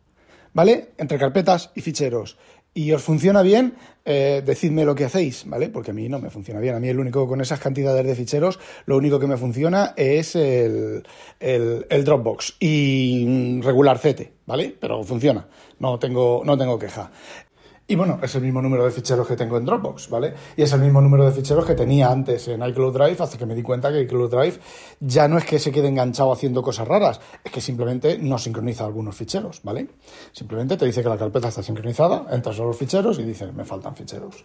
¿vale? 0.52 0.90
Entre 0.98 1.18
carpetas 1.18 1.70
y 1.76 1.82
ficheros, 1.82 2.36
y 2.76 2.92
os 2.92 3.02
funciona 3.02 3.40
bien, 3.40 3.74
eh, 4.04 4.42
decidme 4.44 4.84
lo 4.84 4.94
que 4.94 5.06
hacéis, 5.06 5.44
¿vale? 5.46 5.70
Porque 5.70 5.92
a 5.92 5.94
mí 5.94 6.10
no 6.10 6.18
me 6.18 6.28
funciona 6.28 6.60
bien. 6.60 6.74
A 6.74 6.78
mí 6.78 6.90
el 6.90 7.00
único 7.00 7.26
con 7.26 7.40
esas 7.40 7.58
cantidades 7.58 8.04
de 8.04 8.14
ficheros, 8.14 8.60
lo 8.84 8.98
único 8.98 9.18
que 9.18 9.26
me 9.26 9.38
funciona 9.38 9.94
es 9.96 10.36
el, 10.36 11.02
el, 11.40 12.04
Dropbox 12.04 12.56
y 12.60 13.62
regular 13.62 13.98
CT, 13.98 14.44
¿vale? 14.44 14.76
Pero 14.78 15.02
funciona, 15.04 15.48
no 15.78 15.98
tengo, 15.98 16.42
no 16.44 16.58
tengo 16.58 16.78
queja. 16.78 17.10
Y 17.88 17.94
bueno, 17.94 18.18
es 18.20 18.34
el 18.34 18.42
mismo 18.42 18.60
número 18.60 18.84
de 18.84 18.90
ficheros 18.90 19.28
que 19.28 19.36
tengo 19.36 19.58
en 19.58 19.64
Dropbox, 19.64 20.10
¿vale? 20.10 20.34
Y 20.56 20.62
es 20.62 20.72
el 20.72 20.80
mismo 20.80 21.00
número 21.00 21.24
de 21.24 21.30
ficheros 21.30 21.64
que 21.64 21.76
tenía 21.76 22.10
antes 22.10 22.48
en 22.48 22.60
iCloud 22.60 22.92
Drive, 22.92 23.16
hasta 23.20 23.38
que 23.38 23.46
me 23.46 23.54
di 23.54 23.62
cuenta 23.62 23.92
que 23.92 24.00
iCloud 24.00 24.28
Drive 24.28 24.58
ya 24.98 25.28
no 25.28 25.38
es 25.38 25.44
que 25.44 25.60
se 25.60 25.70
quede 25.70 25.86
enganchado 25.86 26.32
haciendo 26.32 26.62
cosas 26.62 26.88
raras, 26.88 27.20
es 27.44 27.52
que 27.52 27.60
simplemente 27.60 28.18
no 28.18 28.38
sincroniza 28.38 28.84
algunos 28.84 29.14
ficheros, 29.14 29.60
¿vale? 29.62 29.88
Simplemente 30.32 30.76
te 30.76 30.84
dice 30.84 31.00
que 31.00 31.08
la 31.08 31.16
carpeta 31.16 31.46
está 31.46 31.62
sincronizada, 31.62 32.26
entras 32.32 32.58
a 32.58 32.64
los 32.64 32.76
ficheros 32.76 33.20
y 33.20 33.22
dices, 33.22 33.54
me 33.54 33.64
faltan 33.64 33.94
ficheros. 33.94 34.44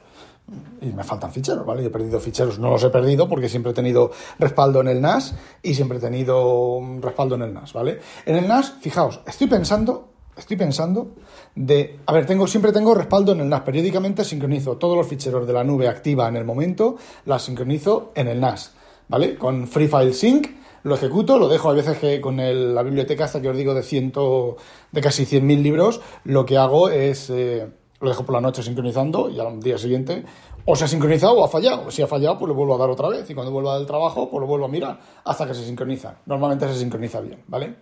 Y 0.81 0.88
me 0.88 1.03
faltan 1.03 1.31
ficheros, 1.31 1.65
¿vale? 1.65 1.81
Yo 1.81 1.88
he 1.88 1.91
perdido 1.91 2.19
ficheros, 2.19 2.60
no 2.60 2.69
los 2.69 2.83
he 2.83 2.91
perdido 2.91 3.27
porque 3.27 3.50
siempre 3.50 3.71
he 3.71 3.75
tenido 3.75 4.12
respaldo 4.38 4.81
en 4.81 4.88
el 4.88 5.01
NAS 5.01 5.33
y 5.63 5.74
siempre 5.74 5.98
he 5.98 6.01
tenido 6.01 6.79
respaldo 7.00 7.36
en 7.36 7.41
el 7.41 7.53
NAS, 7.53 7.74
¿vale? 7.74 8.01
En 8.24 8.36
el 8.36 8.48
NAS, 8.48 8.75
fijaos, 8.81 9.21
estoy 9.25 9.48
pensando 9.48 10.11
estoy 10.41 10.57
pensando 10.57 11.15
de, 11.55 12.00
a 12.05 12.13
ver, 12.13 12.25
tengo, 12.25 12.48
siempre 12.48 12.71
tengo 12.71 12.93
respaldo 12.93 13.31
en 13.31 13.41
el 13.41 13.50
NAS, 13.50 13.62
periódicamente 13.62 14.24
sincronizo 14.24 14.77
todos 14.77 14.98
los 14.98 15.07
ficheros 15.07 15.48
de 15.48 15.53
la 15.53 15.63
nube 15.63 15.88
activa 15.88 16.27
en 16.27 16.36
el 16.36 16.43
momento, 16.43 16.98
las 17.25 17.43
sincronizo 17.43 18.12
en 18.15 18.27
el 18.27 18.39
NAS, 18.39 18.74
¿vale? 19.07 19.36
Con 19.36 19.67
Free 19.67 19.88
File 19.88 20.13
Sync 20.13 20.48
lo 20.83 20.95
ejecuto, 20.95 21.38
lo 21.38 21.48
dejo 21.48 21.69
a 21.69 21.74
veces 21.74 21.98
que 22.00 22.19
con 22.19 22.38
la 22.38 22.83
biblioteca 22.83 23.25
hasta 23.25 23.41
que 23.41 23.50
os 23.50 23.57
digo 23.57 23.74
de 23.74 23.83
ciento, 23.83 24.57
de 24.91 25.01
casi 25.01 25.25
100.000 25.25 25.62
libros, 25.62 26.01
lo 26.24 26.45
que 26.45 26.57
hago 26.57 26.89
es, 26.89 27.29
eh, 27.29 27.67
lo 28.00 28.10
dejo 28.10 28.25
por 28.25 28.33
la 28.33 28.41
noche 28.41 28.63
sincronizando 28.63 29.29
y 29.29 29.39
al 29.39 29.60
día 29.60 29.77
siguiente 29.77 30.24
o 30.65 30.75
se 30.75 30.86
ha 30.86 30.88
sincronizado 30.88 31.33
o 31.33 31.43
ha 31.43 31.48
fallado. 31.48 31.91
Si 31.91 32.01
ha 32.01 32.07
fallado, 32.07 32.38
pues 32.39 32.50
lo 32.50 32.55
vuelvo 32.55 32.75
a 32.75 32.77
dar 32.77 32.89
otra 32.89 33.10
vez 33.10 33.29
y 33.29 33.33
cuando 33.33 33.51
vuelva 33.51 33.77
del 33.77 33.88
trabajo, 33.88 34.29
pues 34.29 34.41
lo 34.41 34.48
vuelvo 34.48 34.65
a 34.65 34.69
mirar 34.69 35.00
hasta 35.24 35.48
que 35.48 35.53
se 35.53 35.65
sincroniza. 35.65 36.15
Normalmente 36.25 36.67
se 36.67 36.79
sincroniza 36.79 37.21
bien, 37.21 37.43
¿vale? 37.48 37.75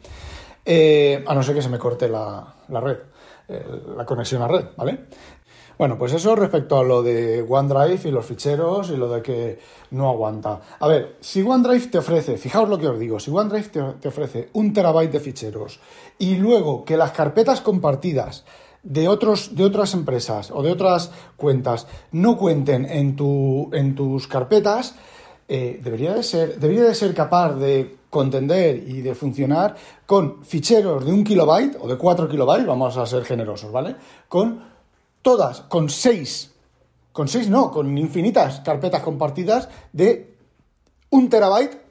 Eh, 0.71 1.23
a 1.25 1.33
no 1.33 1.41
ser 1.41 1.55
que 1.55 1.63
se 1.63 1.69
me 1.69 1.79
corte 1.79 2.07
la, 2.07 2.53
red, 2.69 2.97
la 3.97 4.05
conexión 4.05 4.43
a 4.43 4.47
red, 4.47 4.65
¿vale? 4.77 5.07
Bueno, 5.79 5.97
pues 5.97 6.13
eso 6.13 6.35
respecto 6.35 6.77
a 6.77 6.83
lo 6.83 7.01
de 7.01 7.41
OneDrive 7.41 8.09
y 8.09 8.11
los 8.11 8.25
ficheros 8.25 8.91
y 8.91 8.97
lo 8.97 9.09
de 9.09 9.23
que 9.23 9.59
no 9.89 10.09
aguanta. 10.09 10.59
A 10.79 10.87
ver, 10.87 11.15
si 11.21 11.41
OneDrive 11.41 11.87
te 11.87 11.97
ofrece, 11.97 12.37
fijaos 12.37 12.69
lo 12.69 12.77
que 12.77 12.87
os 12.87 12.99
digo, 12.99 13.19
si 13.19 13.31
OneDrive 13.31 13.95
te, 13.99 14.07
ofrece 14.09 14.49
un 14.53 14.73
terabyte 14.73 15.13
de 15.13 15.19
ficheros 15.19 15.79
y 16.19 16.35
luego 16.35 16.85
que 16.85 16.97
las 16.97 17.13
carpetas 17.13 17.61
compartidas 17.61 18.43
de, 18.83 19.07
otros, 19.07 19.55
de 19.55 19.63
otras 19.63 19.95
empresas 19.95 20.51
o 20.51 20.61
de 20.61 20.71
otras 20.71 21.11
cuentas 21.35 21.87
no 22.11 22.37
cuenten 22.37 22.85
en, 22.85 23.15
tu, 23.15 23.71
en 23.73 23.95
tus 23.95 24.27
carpetas, 24.27 24.93
eh, 25.51 25.79
debería, 25.83 26.13
de 26.13 26.21
ser, 26.21 26.59
debería 26.59 26.83
de 26.83 26.93
ser 26.93 27.13
capaz 27.15 27.53
de 27.55 27.97
contender 28.11 28.75
y 28.87 29.01
de 29.01 29.15
funcionar 29.15 29.75
con 30.05 30.45
ficheros 30.45 31.03
de 31.03 31.11
un 31.11 31.23
kilobyte 31.23 31.75
o 31.81 31.87
de 31.87 31.97
4 31.97 32.29
kilobytes, 32.29 32.67
vamos 32.67 32.95
a 32.97 33.05
ser 33.07 33.25
generosos, 33.25 33.71
¿vale? 33.71 33.95
Con 34.27 34.63
todas 35.23 35.61
con 35.61 35.89
seis, 35.89 36.53
con 37.11 37.27
seis 37.27 37.49
no, 37.49 37.71
con 37.71 37.97
infinitas 37.97 38.61
carpetas 38.61 39.01
compartidas 39.01 39.69
de 39.91 40.35
un 41.09 41.29
terabyte 41.29 41.81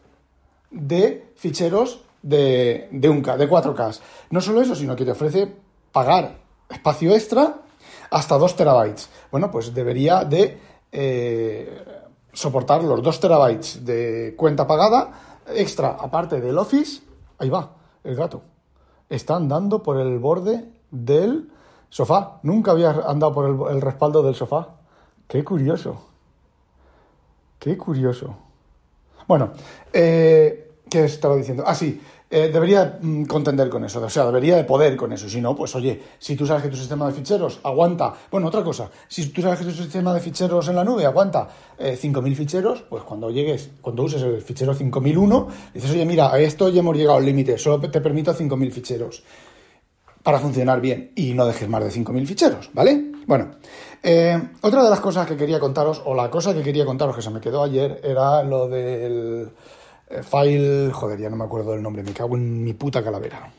de 0.71 1.33
ficheros 1.35 2.01
de, 2.23 2.89
de, 2.93 3.09
un 3.09 3.23
de 3.23 3.49
4K. 3.49 4.01
No 4.31 4.41
solo 4.41 4.63
eso, 4.63 4.77
sino 4.77 4.95
que 4.95 5.05
te 5.05 5.11
ofrece 5.11 5.53
pagar 5.91 6.39
espacio 6.71 7.13
extra 7.13 7.63
hasta 8.11 8.39
2 8.39 8.57
terabytes. 8.57 9.09
Bueno, 9.31 9.51
pues 9.51 9.75
debería 9.75 10.25
de 10.25 10.59
eh, 10.93 11.99
soportar 12.39 12.85
los 12.85 13.03
2 13.03 13.21
terabytes 13.21 13.85
de 13.85 14.35
cuenta 14.37 14.65
pagada 14.65 15.43
extra, 15.49 15.97
aparte 15.99 16.41
del 16.41 16.57
Office. 16.57 17.03
Ahí 17.39 17.51
va, 17.51 17.73
el 18.05 18.15
gato. 18.15 18.43
Está 19.09 19.35
andando 19.35 19.83
por 19.83 19.99
el 19.99 20.21
borde 20.21 20.71
del 20.93 21.51
Sofá. 21.89 22.39
Nunca 22.45 22.71
había 22.71 22.91
andado 22.91 23.35
por 23.35 23.73
el, 23.73 23.81
respaldo 23.81 24.23
del 24.23 24.37
sofá. 24.37 24.69
Qué 25.27 25.43
curioso. 25.43 26.01
Qué 27.59 27.77
curioso. 27.77 28.37
Bueno, 29.27 29.51
eh, 29.93 30.77
¿qué 30.89 31.07
estaba 31.07 31.35
diciendo? 31.35 31.65
Ah, 31.67 31.75
sí. 31.75 32.01
Eh, 32.31 32.51
debería 32.53 32.99
mm, 33.01 33.25
contender 33.25 33.71
con 33.71 33.85
eso, 33.85 34.03
o 34.03 34.11
sea, 34.11 34.27
debería 34.27 34.57
de 34.57 34.65
poder 34.65 34.97
con 34.97 35.13
eso. 35.13 35.29
Si 35.29 35.41
no, 35.41 35.57
pues 35.57 35.75
oye, 35.75 36.03
si 36.19 36.37
tú 36.37 36.47
sabes 36.47 36.63
que 36.63 36.69
tu 36.69 36.77
sistema 36.77 37.07
de 37.07 37.15
ficheros 37.15 37.59
aguanta, 37.63 38.13
bueno, 38.31 38.49
otra 38.49 38.63
cosa, 38.63 38.91
si 39.09 39.31
tú 39.31 39.41
sabes 39.41 39.61
que 39.61 39.65
tu 39.65 39.71
sistema 39.71 40.13
de 40.13 40.21
ficheros 40.21 40.69
en 40.69 40.77
la 40.77 40.85
nube 40.85 41.07
aguanta 41.07 41.49
5.000 41.79 42.33
eh, 42.33 42.35
ficheros, 42.35 42.83
pues 42.83 43.03
cuando 43.05 43.31
llegues, 43.31 43.71
cuando 43.81 44.03
uses 44.03 44.21
el 44.21 44.43
fichero 44.43 44.75
5001, 44.75 45.49
dices, 45.73 45.91
oye, 45.91 46.05
mira, 46.05 46.31
a 46.31 46.39
esto 46.39 46.69
ya 46.69 46.81
hemos 46.81 46.97
llegado 46.97 47.17
al 47.17 47.25
límite, 47.25 47.57
solo 47.57 47.81
te 47.81 48.01
permito 48.03 48.35
5.000 48.35 48.71
ficheros 48.73 49.23
para 50.23 50.39
funcionar 50.39 50.83
bien 50.83 51.13
y 51.17 51.33
no 51.33 51.47
dejes 51.47 51.67
más 51.67 51.83
de 51.83 51.91
5.000 51.91 52.27
ficheros, 52.27 52.71
¿vale? 52.75 53.13
Bueno, 53.27 53.53
eh, 54.03 54.39
otra 54.61 54.83
de 54.83 54.91
las 54.91 55.01
cosas 55.01 55.27
que 55.27 55.37
quería 55.37 55.59
contaros, 55.59 56.03
o 56.05 56.15
la 56.15 56.31
cosa 56.31 56.53
que 56.53 56.63
quería 56.63 56.85
contaros 56.85 57.17
que 57.17 57.23
se 57.23 57.31
me 57.31 57.41
quedó 57.41 57.63
ayer, 57.63 58.03
era 58.05 58.43
lo 58.43 58.69
del 58.69 59.51
file, 60.23 60.91
joder, 60.93 61.19
ya 61.19 61.31
no 61.31 61.37
me 61.37 61.45
acuerdo 61.45 61.73
del 61.73 61.83
nombre, 61.83 62.03
me 62.03 62.13
cago 62.13 62.37
en 62.37 62.65
mi 62.65 62.73
puta 62.73 63.03
calavera. 63.03 63.53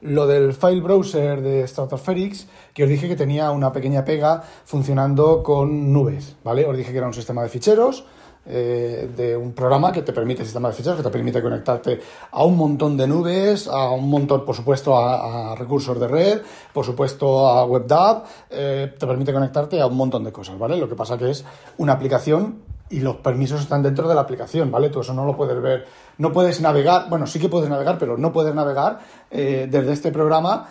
Lo 0.00 0.26
del 0.26 0.52
file 0.52 0.80
browser 0.80 1.40
de 1.40 1.66
Stratospherics, 1.66 2.46
que 2.74 2.84
os 2.84 2.88
dije 2.90 3.08
que 3.08 3.16
tenía 3.16 3.50
una 3.50 3.72
pequeña 3.72 4.04
pega 4.04 4.42
funcionando 4.64 5.42
con 5.42 5.92
nubes, 5.92 6.36
¿vale? 6.44 6.66
Os 6.66 6.76
dije 6.76 6.92
que 6.92 6.98
era 6.98 7.06
un 7.06 7.14
sistema 7.14 7.42
de 7.42 7.48
ficheros 7.48 8.04
eh, 8.46 9.10
de 9.16 9.34
un 9.34 9.54
programa 9.54 9.90
que 9.90 10.02
te 10.02 10.12
permite, 10.12 10.44
sistema 10.44 10.68
de 10.68 10.74
ficheros, 10.74 10.98
que 10.98 11.02
te 11.02 11.10
permite 11.10 11.40
conectarte 11.40 12.00
a 12.30 12.44
un 12.44 12.56
montón 12.58 12.96
de 12.98 13.06
nubes, 13.06 13.66
a 13.66 13.90
un 13.90 14.10
montón, 14.10 14.44
por 14.44 14.54
supuesto, 14.54 14.98
a, 14.98 15.54
recursos 15.56 15.98
de 15.98 16.08
red, 16.08 16.42
por 16.72 16.84
supuesto, 16.84 17.46
a 17.48 17.64
WebDAV, 17.64 18.24
eh, 18.50 18.94
te 18.98 19.06
permite 19.06 19.32
conectarte 19.32 19.80
a 19.80 19.86
un 19.86 19.96
montón 19.96 20.24
de 20.24 20.32
cosas, 20.32 20.58
¿vale? 20.58 20.76
Lo 20.76 20.88
que 20.88 20.94
pasa 20.94 21.16
que 21.16 21.30
es 21.30 21.44
una 21.78 21.94
aplicación 21.94 22.63
y 22.90 23.00
los 23.00 23.16
permisos 23.16 23.60
están 23.60 23.82
dentro 23.82 24.08
de 24.08 24.14
la 24.14 24.20
aplicación, 24.20 24.70
¿vale? 24.70 24.90
Tú 24.90 25.00
eso 25.00 25.14
no 25.14 25.24
lo 25.24 25.36
puedes 25.36 25.60
ver, 25.60 25.86
no 26.18 26.32
puedes 26.32 26.60
navegar, 26.60 27.08
bueno, 27.08 27.26
sí 27.26 27.38
que 27.38 27.48
puedes 27.48 27.68
navegar, 27.68 27.98
pero 27.98 28.16
no 28.16 28.32
puedes 28.32 28.54
navegar 28.54 29.00
eh, 29.30 29.66
desde 29.70 29.92
este 29.92 30.12
programa 30.12 30.68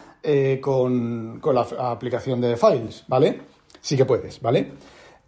con, 0.61 1.39
con 1.41 1.53
la 1.53 1.67
aplicación 1.91 2.39
de 2.39 2.55
Files, 2.55 3.03
¿vale? 3.07 3.41
Sí 3.81 3.97
que 3.97 4.05
puedes, 4.05 4.39
¿vale? 4.41 4.71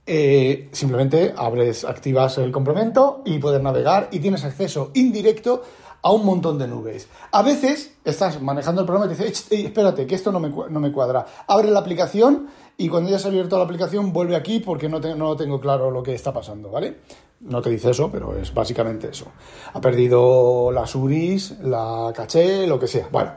Eh, 0.07 0.69
simplemente 0.71 1.33
abres, 1.35 1.83
activas 1.83 2.37
el 2.37 2.51
complemento 2.51 3.23
y 3.25 3.39
puedes 3.39 3.59
navegar 3.59 4.09
y 4.11 4.19
tienes 4.19 4.43
acceso 4.45 4.91
indirecto 4.93 5.63
a 6.05 6.11
un 6.11 6.23
montón 6.23 6.59
de 6.59 6.67
nubes. 6.67 7.09
A 7.31 7.41
veces 7.41 7.95
estás 8.05 8.39
manejando 8.39 8.81
el 8.81 8.85
programa 8.85 9.11
y 9.11 9.15
te 9.17 9.25
dices, 9.25 9.47
espérate, 9.49 10.05
que 10.05 10.13
esto 10.13 10.31
no 10.31 10.39
me, 10.39 10.49
no 10.49 10.79
me 10.79 10.91
cuadra. 10.91 11.25
Abre 11.47 11.71
la 11.71 11.79
aplicación 11.79 12.45
y 12.77 12.89
cuando 12.89 13.09
ya 13.09 13.15
has 13.15 13.25
abierto 13.25 13.57
la 13.57 13.63
aplicación 13.63 14.13
vuelve 14.13 14.35
aquí 14.35 14.59
porque 14.59 14.87
no, 14.87 15.01
tengo 15.35 15.59
claro 15.59 15.89
lo 15.89 16.03
que 16.03 16.13
está 16.13 16.31
pasando, 16.31 16.69
¿vale? 16.69 16.99
No 17.39 17.59
te 17.59 17.71
dice 17.71 17.89
eso, 17.89 18.11
pero 18.11 18.37
es 18.37 18.53
básicamente 18.53 19.09
eso. 19.09 19.25
Ha 19.73 19.81
perdido 19.81 20.71
las 20.71 20.93
URIs, 20.93 21.59
la 21.63 22.13
caché, 22.15 22.67
lo 22.67 22.79
que 22.79 22.85
sea. 22.85 23.07
Bueno, 23.11 23.31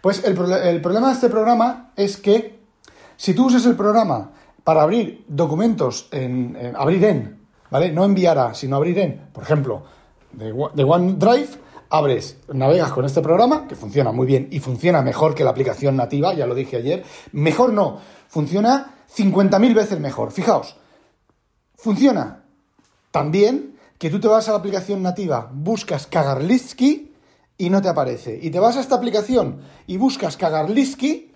pues 0.00 0.24
el, 0.24 0.36
el 0.52 0.80
problema 0.80 1.08
de 1.08 1.14
este 1.14 1.28
programa 1.28 1.92
es 1.94 2.16
que 2.16 2.58
si 3.16 3.32
tú 3.32 3.46
usas 3.46 3.64
el 3.64 3.76
programa 3.76 4.32
para 4.64 4.82
abrir 4.82 5.24
documentos 5.28 6.08
en, 6.10 6.74
abrir 6.76 7.04
en, 7.04 7.46
¿vale? 7.70 7.92
No 7.92 8.04
enviar 8.04 8.38
a, 8.38 8.54
sino 8.54 8.74
abrir 8.74 8.98
en, 8.98 9.28
por 9.32 9.44
ejemplo, 9.44 9.84
de, 10.32 10.52
OneDrive, 10.52 11.48
abres, 11.90 12.36
navegas 12.52 12.92
con 12.92 13.04
este 13.04 13.22
programa, 13.22 13.66
que 13.66 13.76
funciona 13.76 14.12
muy 14.12 14.26
bien 14.26 14.48
y 14.50 14.60
funciona 14.60 15.02
mejor 15.02 15.34
que 15.34 15.44
la 15.44 15.50
aplicación 15.50 15.96
nativa, 15.96 16.34
ya 16.34 16.46
lo 16.46 16.54
dije 16.54 16.76
ayer. 16.76 17.04
Mejor 17.32 17.72
no, 17.72 17.98
funciona 18.28 18.94
50.000 19.14 19.74
veces 19.74 20.00
mejor. 20.00 20.32
Fijaos, 20.32 20.76
funciona 21.76 22.44
tan 23.10 23.30
bien 23.30 23.78
que 23.98 24.10
tú 24.10 24.20
te 24.20 24.28
vas 24.28 24.48
a 24.48 24.52
la 24.52 24.58
aplicación 24.58 25.02
nativa, 25.02 25.50
buscas 25.52 26.06
Kagarlitsky 26.06 27.14
y 27.56 27.70
no 27.70 27.82
te 27.82 27.88
aparece. 27.88 28.38
Y 28.40 28.50
te 28.50 28.60
vas 28.60 28.76
a 28.76 28.80
esta 28.80 28.94
aplicación 28.94 29.62
y 29.86 29.96
buscas 29.96 30.36
Kagarlitsky 30.36 31.32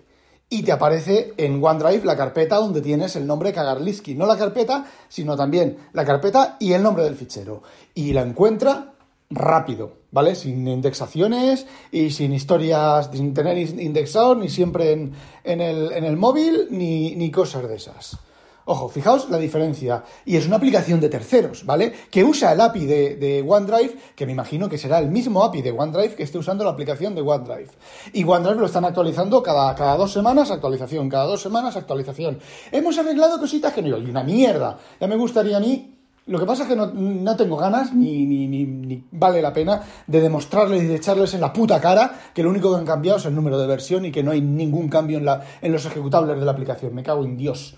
y 0.49 0.63
te 0.63 0.71
aparece 0.71 1.33
en 1.37 1.63
OneDrive 1.63 2.05
la 2.05 2.15
carpeta 2.15 2.57
donde 2.57 2.81
tienes 2.81 3.15
el 3.15 3.25
nombre 3.25 3.51
Kagarlitsky. 3.51 4.15
No 4.15 4.25
la 4.25 4.37
carpeta, 4.37 4.85
sino 5.09 5.35
también 5.35 5.77
la 5.93 6.05
carpeta 6.05 6.57
y 6.59 6.73
el 6.73 6.83
nombre 6.83 7.03
del 7.03 7.15
fichero. 7.15 7.63
Y 7.95 8.13
la 8.13 8.21
encuentra 8.21 8.92
rápido, 9.35 9.97
¿vale? 10.11 10.35
Sin 10.35 10.67
indexaciones 10.67 11.65
y 11.91 12.11
sin 12.11 12.33
historias, 12.33 13.09
sin 13.11 13.33
tener 13.33 13.57
indexado 13.57 14.35
ni 14.35 14.49
siempre 14.49 14.91
en, 14.91 15.13
el, 15.43 15.91
en 15.91 16.03
el, 16.03 16.17
móvil 16.17 16.67
ni, 16.71 17.15
ni 17.15 17.31
cosas 17.31 17.67
de 17.67 17.75
esas. 17.75 18.17
Ojo, 18.65 18.87
fijaos 18.87 19.29
la 19.29 19.37
diferencia. 19.37 20.03
Y 20.25 20.37
es 20.37 20.47
una 20.47 20.55
aplicación 20.55 21.01
de 21.01 21.09
terceros, 21.09 21.65
¿vale? 21.65 21.91
Que 22.09 22.23
usa 22.23 22.53
el 22.53 22.61
API 22.61 22.85
de, 22.85 23.45
OneDrive, 23.45 23.97
que 24.15 24.25
me 24.25 24.31
imagino 24.31 24.69
que 24.69 24.77
será 24.77 24.99
el 24.99 25.09
mismo 25.09 25.43
API 25.43 25.61
de 25.61 25.71
OneDrive 25.71 26.15
que 26.15 26.23
esté 26.23 26.37
usando 26.37 26.63
la 26.63 26.69
aplicación 26.69 27.13
de 27.13 27.21
OneDrive. 27.21 27.71
Y 28.13 28.23
OneDrive 28.23 28.61
lo 28.61 28.65
están 28.65 28.85
actualizando 28.85 29.43
cada, 29.43 29.75
cada 29.75 29.97
dos 29.97 30.13
semanas, 30.13 30.49
actualización, 30.49 31.09
cada 31.09 31.25
dos 31.25 31.41
semanas, 31.41 31.75
actualización. 31.75 32.39
Hemos 32.71 32.97
arreglado 32.97 33.37
cositas 33.37 33.73
que 33.73 33.81
no, 33.81 33.97
y 33.97 34.09
una 34.09 34.23
mierda. 34.23 34.79
Ya 34.99 35.07
me 35.07 35.17
gustaría 35.17 35.57
a 35.57 35.59
mí 35.59 35.93
lo 36.25 36.39
que 36.39 36.45
pasa 36.45 36.63
es 36.63 36.69
que 36.69 36.75
no, 36.75 37.35
tengo 37.35 37.57
ganas 37.57 37.93
ni, 37.93 38.25
ni, 38.25 38.47
ni, 38.47 39.03
vale 39.11 39.41
la 39.41 39.51
pena 39.51 39.81
de 40.07 40.21
demostrarles 40.21 40.83
y 40.83 40.87
de 40.87 40.95
echarles 40.95 41.33
en 41.33 41.41
la 41.41 41.51
puta 41.51 41.81
cara 41.81 42.17
que 42.33 42.41
lo 42.41 42.49
único 42.49 42.71
que 42.71 42.79
han 42.79 42.85
cambiado 42.85 43.17
es 43.17 43.25
el 43.25 43.35
número 43.35 43.59
de 43.59 43.67
versión 43.67 44.05
y 44.05 44.11
que 44.11 44.23
no 44.23 44.31
hay 44.31 44.39
ningún 44.39 44.87
cambio 44.87 45.17
en, 45.17 45.25
la, 45.25 45.43
en 45.61 45.71
los 45.73 45.85
ejecutables 45.85 46.39
de 46.39 46.45
la 46.45 46.51
aplicación. 46.51 46.95
Me 46.95 47.03
cago 47.03 47.25
en 47.25 47.35
Dios. 47.35 47.75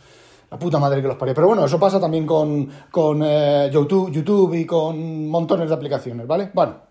La 0.52 0.60
puta 0.60 0.78
madre 0.78 1.02
que 1.02 1.08
los 1.08 1.18
parió. 1.18 1.34
Pero 1.34 1.48
bueno, 1.48 1.66
eso 1.66 1.80
pasa 1.80 2.00
también 2.00 2.28
con, 2.28 2.70
con 2.92 3.22
eh, 3.24 3.70
YouTube, 3.74 4.12
YouTube 4.12 4.54
y 4.54 4.66
con 4.66 5.28
montones 5.28 5.68
de 5.68 5.74
aplicaciones, 5.74 6.28
¿vale? 6.28 6.52
Bueno, 6.54 6.82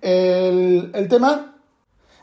el, 0.00 0.92
el, 0.94 1.08
tema 1.08 1.56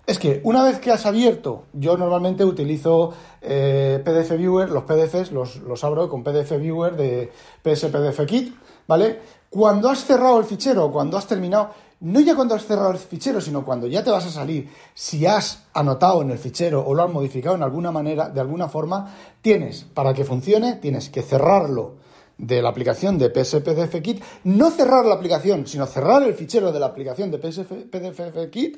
es 0.06 0.18
que 0.18 0.40
una 0.46 0.64
vez 0.64 0.80
que 0.80 0.92
has 0.92 1.06
abierto, 1.06 1.66
yo 1.74 1.98
normalmente 1.98 2.46
utilizo 2.46 3.14
eh, 3.42 4.02
PDF 4.04 4.38
Viewer, 4.38 4.70
los 4.70 4.84
PDFs 4.84 5.34
los, 5.34 5.58
los 5.58 5.84
abro 5.84 6.08
con 6.08 6.24
PDF 6.24 6.58
Viewer 6.58 6.96
de 6.96 7.32
PSPDF 7.62 8.26
Kit, 8.26 8.56
¿vale? 8.88 9.20
Cuando 9.50 9.90
has 9.90 10.06
cerrado 10.06 10.40
el 10.40 10.46
fichero, 10.46 10.92
cuando 10.92 11.18
has 11.18 11.28
terminado, 11.28 11.72
no 12.00 12.20
ya 12.20 12.36
cuando 12.36 12.54
has 12.54 12.66
cerrado 12.66 12.92
el 12.92 12.98
fichero, 12.98 13.42
sino 13.42 13.66
cuando 13.66 13.88
ya 13.88 14.04
te 14.04 14.12
vas 14.12 14.26
a 14.26 14.32
salir, 14.32 14.70
si 14.94 15.26
has 15.26 15.64
anotado 15.74 16.22
en 16.22 16.32
el 16.32 16.38
fichero 16.38 16.86
o 16.86 16.94
lo 16.94 17.04
has 17.04 17.12
modificado 17.12 17.56
en 17.56 17.64
alguna 17.64 17.92
manera, 17.92 18.30
de 18.30 18.40
alguna 18.40 18.68
forma, 18.68 19.16
tienes, 19.42 19.86
para 19.94 20.14
que 20.14 20.24
funcione, 20.24 20.76
tienes 20.76 21.10
que 21.10 21.22
cerrarlo 21.22 21.96
de 22.38 22.62
la 22.62 22.70
aplicación 22.70 23.18
de 23.18 23.30
PSPDFKit, 23.30 24.22
no 24.44 24.70
cerrar 24.70 25.06
la 25.06 25.16
aplicación, 25.16 25.66
sino 25.66 25.88
cerrar 25.88 26.22
el 26.24 26.36
fichero 26.36 26.72
de 26.72 26.80
la 26.80 26.86
aplicación 26.86 27.32
de 27.32 27.40
PSPDFKit 27.40 28.78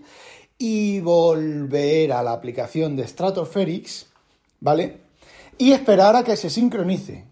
y 0.58 1.02
volver 1.02 2.14
a 2.14 2.24
la 2.24 2.32
aplicación 2.32 2.96
de 2.96 3.08
Stratoferix, 3.08 4.08
¿vale? 4.62 5.02
Y 5.58 5.74
esperar 5.74 6.16
a 6.16 6.24
que 6.24 6.38
se 6.38 6.50
sincronice. 6.50 7.29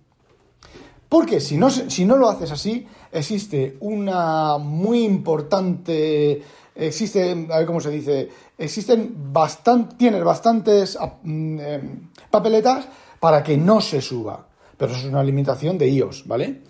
Porque 1.09 1.39
si 1.39 1.57
no, 1.57 1.69
si 1.69 2.05
no 2.05 2.17
lo 2.17 2.29
haces 2.29 2.51
así, 2.51 2.85
existe 3.11 3.77
una 3.79 4.57
muy 4.57 5.03
importante 5.03 6.43
existe, 6.77 7.47
a 7.49 7.57
ver 7.57 7.65
cómo 7.65 7.81
se 7.81 7.89
dice, 7.89 8.29
existen 8.57 9.33
bastante, 9.33 9.95
tienes 9.95 10.23
bastantes 10.23 10.97
mm, 11.23 11.59
em, 11.59 12.09
papeletas 12.29 12.87
para 13.19 13.43
que 13.43 13.57
no 13.57 13.81
se 13.81 14.01
suba. 14.01 14.47
Pero 14.77 14.91
eso 14.91 15.01
es 15.01 15.11
una 15.11 15.23
limitación 15.23 15.77
de 15.77 15.89
iOS, 15.89 16.27
¿vale? 16.27 16.61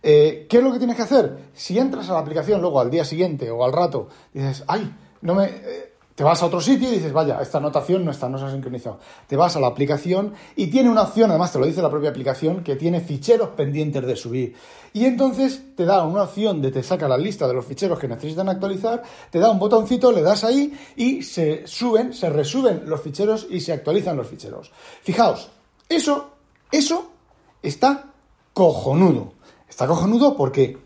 Eh, 0.00 0.46
¿Qué 0.48 0.58
es 0.58 0.62
lo 0.62 0.72
que 0.72 0.78
tienes 0.78 0.96
que 0.96 1.02
hacer? 1.02 1.50
Si 1.54 1.76
entras 1.76 2.08
a 2.08 2.12
la 2.12 2.20
aplicación 2.20 2.60
luego 2.60 2.80
al 2.80 2.90
día 2.90 3.04
siguiente 3.04 3.50
o 3.50 3.64
al 3.64 3.72
rato, 3.72 4.08
dices, 4.32 4.62
ay, 4.68 4.94
no 5.22 5.34
me, 5.34 5.46
eh, 5.46 5.87
te 6.18 6.24
vas 6.24 6.42
a 6.42 6.46
otro 6.46 6.60
sitio 6.60 6.88
y 6.88 6.96
dices, 6.96 7.12
vaya, 7.12 7.38
esta 7.40 7.58
anotación 7.58 8.04
no 8.04 8.10
está, 8.10 8.28
no 8.28 8.38
se 8.38 8.44
ha 8.46 8.50
sincronizado. 8.50 8.98
Te 9.28 9.36
vas 9.36 9.54
a 9.54 9.60
la 9.60 9.68
aplicación 9.68 10.34
y 10.56 10.66
tiene 10.66 10.90
una 10.90 11.02
opción, 11.02 11.30
además 11.30 11.52
te 11.52 11.60
lo 11.60 11.64
dice 11.64 11.80
la 11.80 11.90
propia 11.90 12.10
aplicación, 12.10 12.64
que 12.64 12.74
tiene 12.74 13.00
ficheros 13.00 13.50
pendientes 13.50 14.04
de 14.04 14.16
subir. 14.16 14.56
Y 14.92 15.04
entonces 15.04 15.62
te 15.76 15.84
da 15.84 16.02
una 16.02 16.24
opción 16.24 16.60
de 16.60 16.72
te 16.72 16.82
saca 16.82 17.06
la 17.06 17.16
lista 17.16 17.46
de 17.46 17.54
los 17.54 17.64
ficheros 17.64 18.00
que 18.00 18.08
necesitan 18.08 18.48
actualizar, 18.48 19.00
te 19.30 19.38
da 19.38 19.48
un 19.48 19.60
botoncito, 19.60 20.10
le 20.10 20.22
das 20.22 20.42
ahí 20.42 20.76
y 20.96 21.22
se 21.22 21.64
suben, 21.68 22.12
se 22.12 22.28
resuben 22.30 22.82
los 22.86 23.00
ficheros 23.00 23.46
y 23.48 23.60
se 23.60 23.72
actualizan 23.72 24.16
los 24.16 24.26
ficheros. 24.26 24.72
Fijaos, 25.04 25.50
eso, 25.88 26.30
eso 26.72 27.12
está 27.62 28.10
cojonudo. 28.52 29.34
Está 29.68 29.86
cojonudo 29.86 30.36
porque 30.36 30.78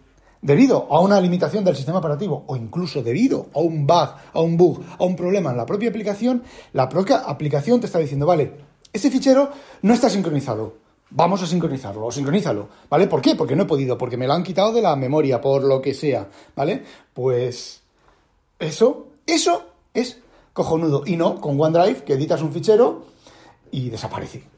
debido 0.42 0.88
a 0.90 1.00
una 1.00 1.20
limitación 1.20 1.64
del 1.64 1.76
sistema 1.76 1.98
operativo 1.98 2.44
o 2.46 2.56
incluso 2.56 3.02
debido 3.02 3.46
a 3.54 3.60
un 3.60 3.86
bug, 3.86 4.08
a 4.32 4.40
un 4.40 4.56
bug, 4.56 4.82
a 4.98 5.04
un 5.04 5.16
problema 5.16 5.52
en 5.52 5.56
la 5.56 5.64
propia 5.64 5.88
aplicación, 5.88 6.42
la 6.72 6.88
propia 6.88 7.18
aplicación 7.18 7.80
te 7.80 7.86
está 7.86 8.00
diciendo, 8.00 8.26
vale, 8.26 8.52
ese 8.92 9.10
fichero 9.10 9.50
no 9.82 9.94
está 9.94 10.10
sincronizado. 10.10 10.82
Vamos 11.14 11.42
a 11.42 11.46
sincronizarlo, 11.46 12.06
o 12.06 12.10
sincronízalo, 12.10 12.68
¿vale? 12.88 13.06
¿Por 13.06 13.20
qué? 13.20 13.34
Porque 13.34 13.54
no 13.54 13.64
he 13.64 13.66
podido, 13.66 13.98
porque 13.98 14.16
me 14.16 14.26
lo 14.26 14.32
han 14.32 14.42
quitado 14.42 14.72
de 14.72 14.80
la 14.80 14.96
memoria, 14.96 15.42
por 15.42 15.62
lo 15.62 15.80
que 15.82 15.92
sea, 15.92 16.28
¿vale? 16.56 16.84
Pues 17.12 17.82
eso, 18.58 19.08
eso 19.26 19.66
es 19.92 20.18
cojonudo. 20.54 21.02
Y 21.04 21.16
no 21.16 21.38
con 21.38 21.60
OneDrive, 21.60 22.04
que 22.04 22.14
editas 22.14 22.40
un 22.40 22.50
fichero 22.50 23.04
y 23.70 23.90
desaparece. 23.90 24.51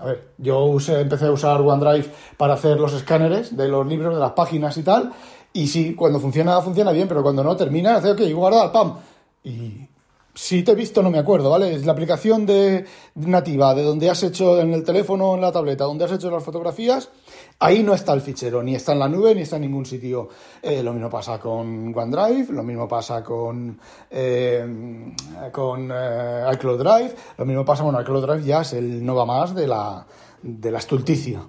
A 0.00 0.06
ver, 0.06 0.32
yo 0.38 0.64
usé, 0.64 1.00
empecé 1.00 1.26
a 1.26 1.32
usar 1.32 1.60
OneDrive 1.60 2.10
para 2.38 2.54
hacer 2.54 2.80
los 2.80 2.94
escáneres 2.94 3.54
de 3.54 3.68
los 3.68 3.86
libros, 3.86 4.14
de 4.14 4.20
las 4.20 4.32
páginas 4.32 4.76
y 4.78 4.82
tal. 4.82 5.12
Y 5.52 5.66
sí, 5.66 5.94
cuando 5.94 6.18
funciona, 6.18 6.60
funciona 6.62 6.90
bien, 6.90 7.06
pero 7.06 7.22
cuando 7.22 7.44
no 7.44 7.54
termina, 7.54 7.96
hace, 7.96 8.12
ok, 8.12 8.20
guardar, 8.32 8.72
pam. 8.72 8.96
Y 9.44 9.88
si 10.34 10.62
te 10.62 10.72
he 10.72 10.74
visto, 10.74 11.02
no 11.02 11.10
me 11.10 11.18
acuerdo, 11.18 11.50
¿vale? 11.50 11.74
Es 11.74 11.84
la 11.84 11.92
aplicación 11.92 12.46
de 12.46 12.86
nativa, 13.14 13.74
de 13.74 13.82
donde 13.82 14.08
has 14.08 14.22
hecho 14.22 14.58
en 14.58 14.72
el 14.72 14.84
teléfono 14.84 15.34
en 15.34 15.42
la 15.42 15.52
tableta, 15.52 15.84
donde 15.84 16.04
has 16.06 16.12
hecho 16.12 16.30
las 16.30 16.42
fotografías, 16.42 17.10
ahí 17.60 17.82
no 17.82 17.94
está 17.94 18.14
el 18.14 18.22
fichero, 18.22 18.62
ni 18.62 18.74
está 18.74 18.92
en 18.92 18.98
la 18.98 19.08
nube, 19.08 19.34
ni 19.34 19.42
está 19.42 19.56
en 19.56 19.62
ningún 19.62 19.86
sitio. 19.86 20.28
Eh, 20.62 20.82
lo 20.82 20.92
mismo 20.92 21.08
pasa 21.08 21.38
con 21.38 21.96
OneDrive, 21.96 22.52
lo 22.52 22.62
mismo 22.62 22.88
pasa 22.88 23.22
con, 23.22 23.78
eh, 24.10 24.64
eh, 24.66 26.50
iCloud 26.54 26.78
Drive, 26.78 27.14
lo 27.36 27.44
mismo 27.44 27.64
pasa 27.64 27.84
con 27.84 28.00
iCloud 28.00 28.26
Drive, 28.26 28.44
ya 28.44 28.62
es 28.62 28.72
el 28.72 29.04
no 29.04 29.14
va 29.14 29.26
más 29.26 29.54
de 29.54 29.66
la, 29.66 30.04
de 30.42 30.70
la 30.70 30.78
estulticia. 30.78 31.42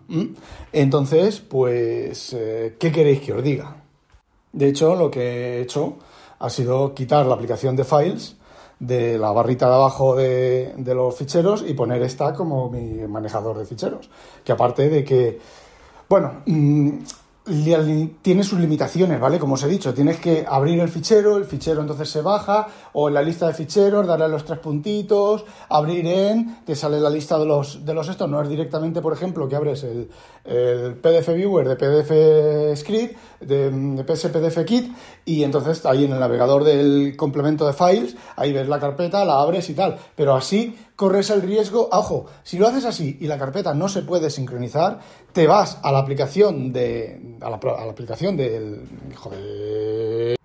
Entonces, 0.71 1.39
pues, 1.39 2.35
¿qué 2.77 2.91
queréis 2.91 3.21
que 3.21 3.33
os 3.33 3.43
diga? 3.43 3.77
De 4.51 4.67
hecho, 4.67 4.95
lo 4.95 5.09
que 5.09 5.21
he 5.21 5.61
hecho 5.61 5.95
ha 6.39 6.49
sido 6.49 6.93
quitar 6.93 7.25
la 7.25 7.35
aplicación 7.35 7.75
de 7.75 7.85
Files 7.85 8.35
de 8.79 9.19
la 9.19 9.31
barrita 9.31 9.67
de 9.67 9.75
abajo 9.75 10.15
de, 10.15 10.73
de, 10.75 10.95
los 10.95 11.15
ficheros 11.15 11.63
y 11.65 11.75
poner 11.75 12.01
esta 12.01 12.33
como 12.33 12.67
mi 12.67 13.07
manejador 13.07 13.59
de 13.59 13.65
ficheros. 13.65 14.09
Que 14.43 14.51
aparte 14.51 14.89
de 14.89 15.03
que, 15.03 15.39
bueno, 16.11 16.41
mm, 16.45 16.89
tiene 18.21 18.43
sus 18.43 18.59
limitaciones, 18.59 19.17
¿vale? 19.17 19.39
Como 19.39 19.53
os 19.53 19.63
he 19.63 19.69
dicho, 19.69 19.93
tienes 19.93 20.19
que 20.19 20.45
abrir 20.45 20.81
el 20.81 20.89
fichero, 20.89 21.37
el 21.37 21.45
fichero 21.45 21.79
entonces 21.79 22.09
se 22.09 22.21
baja, 22.21 22.67
o 22.91 23.07
en 23.07 23.13
la 23.13 23.21
lista 23.21 23.47
de 23.47 23.53
ficheros, 23.53 24.05
darle 24.05 24.27
los 24.27 24.43
tres 24.43 24.59
puntitos, 24.59 25.45
abrir 25.69 26.05
en, 26.05 26.65
te 26.65 26.75
sale 26.75 26.99
la 26.99 27.09
lista 27.09 27.39
de 27.39 27.45
los, 27.45 27.85
de 27.85 27.93
los 27.93 28.09
estos, 28.09 28.29
no 28.29 28.41
es 28.41 28.49
directamente, 28.49 29.01
por 29.01 29.13
ejemplo, 29.13 29.47
que 29.47 29.55
abres 29.55 29.85
el, 29.85 30.09
el 30.43 30.95
PDF 30.95 31.33
Viewer 31.33 31.69
de 31.69 31.75
PDF 31.77 32.77
Script, 32.77 33.15
de, 33.39 33.71
de 33.71 34.03
PDF 34.03 34.65
Kit, 34.65 34.93
y 35.23 35.43
entonces 35.43 35.85
ahí 35.85 36.03
en 36.03 36.11
el 36.11 36.19
navegador 36.19 36.65
del 36.65 37.15
complemento 37.15 37.65
de 37.65 37.71
files, 37.71 38.17
ahí 38.35 38.51
ves 38.51 38.67
la 38.67 38.81
carpeta, 38.81 39.23
la 39.23 39.39
abres 39.39 39.69
y 39.69 39.75
tal, 39.75 39.97
pero 40.17 40.35
así 40.35 40.77
corres 41.01 41.31
el 41.31 41.41
riesgo, 41.41 41.89
ojo, 41.91 42.27
si 42.43 42.59
lo 42.59 42.67
haces 42.67 42.85
así 42.85 43.17
y 43.19 43.25
la 43.25 43.39
carpeta 43.39 43.73
no 43.73 43.89
se 43.89 44.03
puede 44.03 44.29
sincronizar, 44.29 44.99
te 45.33 45.47
vas 45.47 45.79
a 45.81 45.91
la 45.91 45.97
aplicación 45.97 46.71
de 46.71 47.37
a 47.41 47.49
la, 47.49 47.55
aplicación 47.55 48.37
del 48.37 48.83
hijo 49.11 49.31
de 49.31 50.35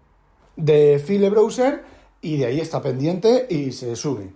de 0.57 0.99
File 0.99 1.29
Browser 1.29 1.85
y 2.23 2.39
de 2.39 2.47
ahí 2.47 2.61
está 2.61 2.81
pendiente 2.81 3.47
y 3.51 3.71
se 3.71 3.95
sube. 3.97 4.33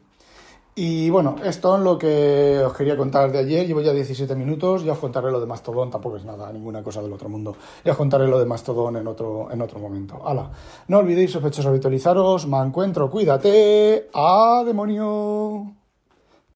Y 0.74 1.08
bueno, 1.08 1.36
esto 1.42 1.76
es 1.76 1.82
lo 1.82 1.96
que 1.96 2.60
os 2.66 2.74
quería 2.74 2.98
contar 2.98 3.32
de 3.32 3.38
ayer. 3.38 3.66
Llevo 3.66 3.80
ya 3.80 3.92
17 3.92 4.34
minutos. 4.34 4.84
Ya 4.84 4.92
os 4.92 4.98
contaré 4.98 5.30
lo 5.30 5.40
de 5.40 5.46
Mastodon. 5.46 5.90
Tampoco 5.90 6.18
es 6.18 6.24
nada, 6.24 6.52
ninguna 6.52 6.82
cosa 6.82 7.02
del 7.02 7.12
otro 7.12 7.30
mundo. 7.30 7.56
Ya 7.82 7.92
os 7.92 7.98
contaré 7.98 8.26
lo 8.28 8.38
de 8.38 8.44
Mastodon 8.44 8.96
en 8.96 9.06
otro, 9.06 9.50
en 9.50 9.60
otro 9.60 9.80
momento. 9.80 10.20
Hala. 10.24 10.50
No 10.88 10.98
olvidéis, 10.98 11.32
sospechosos, 11.32 11.66
habitualizaros. 11.66 12.46
Me 12.46 12.58
encuentro. 12.58 13.10
Cuídate. 13.10 14.08
¡A 14.14 14.62
demonio! 14.64 15.79